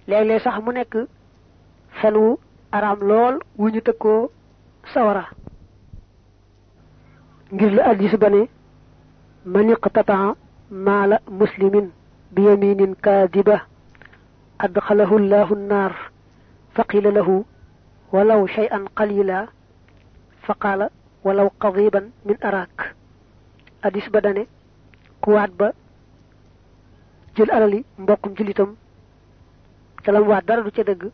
Léeg-léeg 0.08 0.40
sax 0.42 0.58
mu 0.62 0.72
nekk 0.72 0.94
fen 2.06 2.16
wu 2.22 2.38
araam 2.72 3.00
lool 3.08 3.34
wu 3.58 3.68
ñu 3.70 3.80
sawara. 4.94 5.24
Ngir 7.52 7.72
la 7.74 7.82
addis 7.90 8.14
ba 8.22 8.28
ne 8.30 8.48
man 9.44 9.70
iqtataa 9.70 10.34
maala 10.70 11.16
muslimin 11.38 11.86
bi 12.34 12.42
yaminin 12.46 12.94
kaadiba 13.04 13.56
adxalahu 14.58 15.18
llahu 15.18 15.54
nnaar 15.56 15.92
fa 16.74 16.82
qila 16.90 17.10
lahu 17.10 17.44
walaw 18.12 18.46
shay'an 18.46 18.84
qalila 18.98 19.46
fa 20.46 20.54
qaala 20.62 20.86
walaw 21.24 21.48
qadiban 21.62 22.06
min 22.26 22.36
araak. 22.48 22.94
Addis 23.82 24.06
ba 24.12 24.20
dane 24.20 24.46
ku 25.22 25.30
waat 25.32 25.50
ba 25.58 25.72
jël 27.34 27.50
alali 27.50 27.84
mbokkum 27.98 28.32
julitam 28.36 28.76
te 30.04 30.10
lam 30.12 30.28
waat 30.28 30.44
dara 30.46 30.62
du 30.62 30.70
ca 30.70 30.82
dëgg 30.84 31.10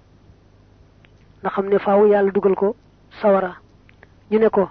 nga 1.42 1.50
xam 1.50 1.66
ne 1.68 1.78
faaw 1.78 2.06
yàlla 2.06 2.54
ko 2.56 2.76
sawara. 3.20 3.56
ñu 4.30 4.38
ne 4.38 4.48
ko 4.48 4.68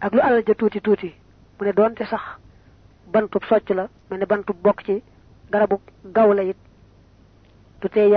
ak 0.00 0.12
lu 0.14 0.20
alal 0.20 0.42
ja 0.46 0.54
tuuti 0.54 0.80
tuuti 0.80 1.14
mu 1.58 1.66
ne 1.66 1.72
doonte 1.72 2.04
sax 2.04 2.22
bantub 3.12 3.44
socc 3.44 3.68
la 3.70 3.88
mel 4.10 4.18
ne 4.20 4.26
bantub 4.26 4.56
bokk 4.62 4.82
ci 4.86 5.02
garabu 5.50 5.76
gaw 6.04 6.32
la 6.32 6.42
it 6.42 6.56
du 7.80 7.88
tee 7.88 8.10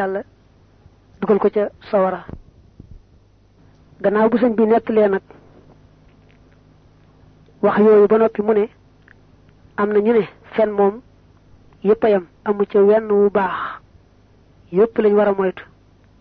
ko 1.28 1.50
ca 1.50 1.69
sawara. 1.91 2.26
Gannaaw 4.02 4.30
bu 4.30 4.38
sëñ 4.38 4.56
bi 4.56 4.63
nettalee 4.65 5.08
nag 5.10 5.22
wax 7.62 7.78
yooyu 7.80 8.08
ba 8.08 8.17
noppi 8.17 8.41
mu 8.41 8.54
ne 8.54 8.69
am 9.78 9.91
na 9.91 10.00
ñu 10.00 10.13
ne 10.13 10.24
fen 10.56 10.69
moom 10.72 11.02
amu 12.45 12.65
ca 12.65 12.80
wenn 12.82 13.12
wu 13.12 13.30
baax 13.30 13.82
yépp 14.72 14.98
lañ 14.98 15.13
war 15.15 15.28
a 15.28 15.34
moytu 15.34 15.63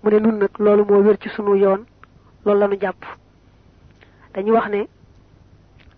mu 0.02 0.10
ne 0.10 0.18
nun 0.20 0.38
nag 0.38 0.50
loolu 0.58 0.84
moo 0.84 1.02
wér 1.02 1.16
ci 1.20 1.28
sunu 1.30 1.54
yoon 1.56 1.84
loolu 2.44 2.60
la 2.60 2.66
ñu 2.68 2.76
jàpp. 2.80 3.04
Dañuy 4.34 4.52
wax 4.52 4.68
ne 4.70 4.88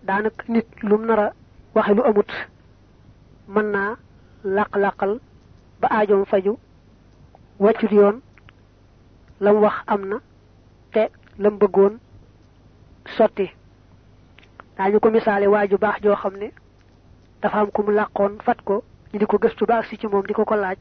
daanaka 0.03 0.43
nit 0.47 0.65
lum 0.83 1.05
nar 1.05 1.19
a 1.19 1.33
waxe 1.75 1.93
lu 1.93 2.01
amut 2.03 2.31
mën 3.47 3.65
naa 3.71 3.95
làq-làqal 4.43 5.19
ba 5.81 5.87
aajoom 5.91 6.25
faju 6.25 6.57
wàccut 7.59 7.91
yoon 7.91 8.21
lam 9.39 9.55
wax 9.61 9.73
am 9.87 10.05
na 10.09 10.17
te 10.93 11.09
lam 11.37 11.57
bëggoon 11.57 11.99
sotti. 13.17 13.49
Daañu 14.77 14.99
ko 14.99 15.09
misaale 15.11 15.47
waaju 15.47 15.77
baax 15.77 16.01
joo 16.01 16.15
xam 16.15 16.37
ne 16.37 16.51
dafa 17.41 17.59
am 17.59 17.71
ku 17.71 17.83
mu 17.83 17.91
làqoon 17.91 18.39
fat 18.45 18.61
ko 18.65 18.83
ñu 19.13 19.19
di 19.19 19.25
ko 19.25 19.37
gëstu 19.37 19.65
agsi 19.69 19.97
ci 19.97 20.07
moom 20.07 20.25
di 20.25 20.33
ko 20.33 20.43
ko 20.45 20.55
laaj. 20.55 20.77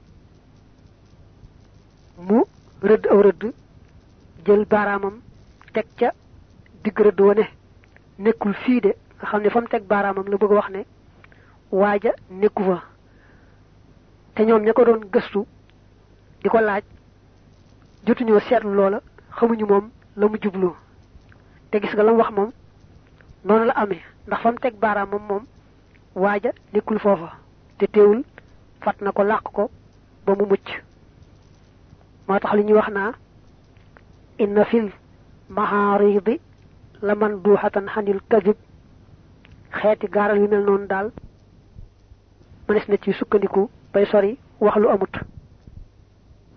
Mu 2.18 2.44
rëdd 2.82 3.06
aw 3.10 3.20
rëdd 3.22 3.52
jël 4.46 4.64
baaraamam 4.66 5.20
teg 5.72 5.86
ca 5.98 6.12
digg 6.84 6.98
rëdd 6.98 7.20
wane 7.20 7.46
nekkul 8.18 8.54
fii 8.64 8.80
de 8.80 8.94
nga 9.18 9.26
xam 9.28 9.42
ne 9.42 9.50
fa 9.50 9.60
mu 9.60 9.68
teg 9.68 9.84
baaraamam 9.86 10.26
la 10.28 10.36
bëgg 10.36 10.52
a 10.52 10.54
wax 10.54 10.68
ne 10.70 10.84
waaja 11.70 12.12
nekku 12.30 12.62
fa. 12.64 12.82
Te 14.34 14.42
ñoom 14.44 14.62
ña 14.64 14.72
ko 14.72 14.84
doon 14.84 15.00
gëstu 15.12 15.44
di 16.42 16.48
ko 16.48 16.58
laaj 16.60 16.82
jotuñoo 18.06 18.40
seetlu 18.40 18.74
loola 18.74 19.00
xamuñu 19.36 19.66
moom 19.66 19.90
la 20.16 20.26
mu 20.28 20.36
jublu. 20.42 20.70
Te 21.70 21.78
gis 21.80 21.92
nga 21.94 22.02
lam 22.02 22.16
wax 22.16 22.30
moom 22.32 22.50
noonu 23.44 23.64
la 23.66 23.72
amee 23.76 24.02
ndax 24.26 24.40
fa 24.42 24.50
mu 24.52 24.58
teg 24.58 24.74
baaraam 24.80 25.08
moom 25.10 25.22
moom 25.28 25.44
waaja 26.14 26.50
nekkul 26.72 26.98
foofa 26.98 27.36
te 27.78 27.86
teewul 27.86 28.24
fat 28.80 28.96
na 29.00 29.12
ko 29.12 29.22
làq 29.22 29.42
ko 29.52 29.70
ba 30.26 30.34
mu 30.34 30.46
mucc. 30.46 30.82
Moo 32.30 32.38
tax 32.38 32.52
li 32.54 32.62
ñuy 32.64 32.74
wax 32.78 32.88
naa 32.94 33.12
inna 34.38 34.64
fil 34.64 34.88
maharidi 35.48 36.40
la 37.02 37.14
man 37.14 37.42
duuxatan 37.42 37.86
xanil 37.94 38.20
kadib 38.30 38.56
xeeti 39.78 40.06
gaaral 40.14 40.38
yu 40.38 40.48
mel 40.48 40.64
noonu 40.64 40.86
daal 40.86 41.10
mënees 42.68 42.88
na 42.88 42.96
ci 43.02 43.12
sukkandiku 43.12 43.68
bay 43.92 44.06
sori 44.06 44.38
wax 44.60 44.76
lu 44.76 44.88
amut 44.88 45.14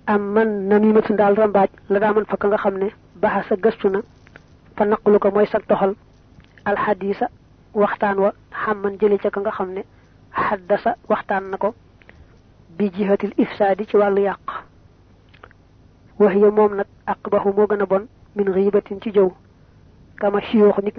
am 0.05 0.21
man 0.33 0.67
namimatu 0.69 1.13
daal 1.15 1.35
rambaaj 1.35 1.69
la 1.89 1.99
daa 1.99 2.13
man 2.13 2.25
fa 2.25 2.37
ka 2.37 2.47
nga 2.47 2.57
xam 2.57 2.77
ne 2.77 2.87
baxa 3.21 3.43
sa 3.49 3.55
gëstu 3.55 3.89
na 3.89 3.99
fa 4.77 4.85
naqlu 4.85 5.19
ko 5.19 5.31
mooy 5.31 5.47
sa 5.47 5.59
toxal 5.59 5.95
alxadisa 6.65 7.27
waxtaan 7.73 8.17
wa 8.19 8.31
xamman 8.51 8.97
jële 8.99 9.17
ca 9.17 9.29
ka 9.31 9.39
nga 9.41 9.51
xam 9.51 9.69
ne 9.73 9.81
xaddasa 10.31 10.95
waxtaan 11.09 11.49
na 11.49 11.57
ko 11.57 11.73
bi 12.77 12.89
jihatil 12.93 13.33
ifsaadi 13.37 13.85
ci 13.87 13.97
wàllu 13.97 14.21
yàq 14.21 14.45
wax 16.23 16.35
ya 16.35 16.51
moom 16.51 16.75
nag 16.75 16.87
aqbahu 17.05 17.53
moo 17.55 17.67
kama 20.19 20.41
siyoox 20.41 20.77
nit 20.83 20.97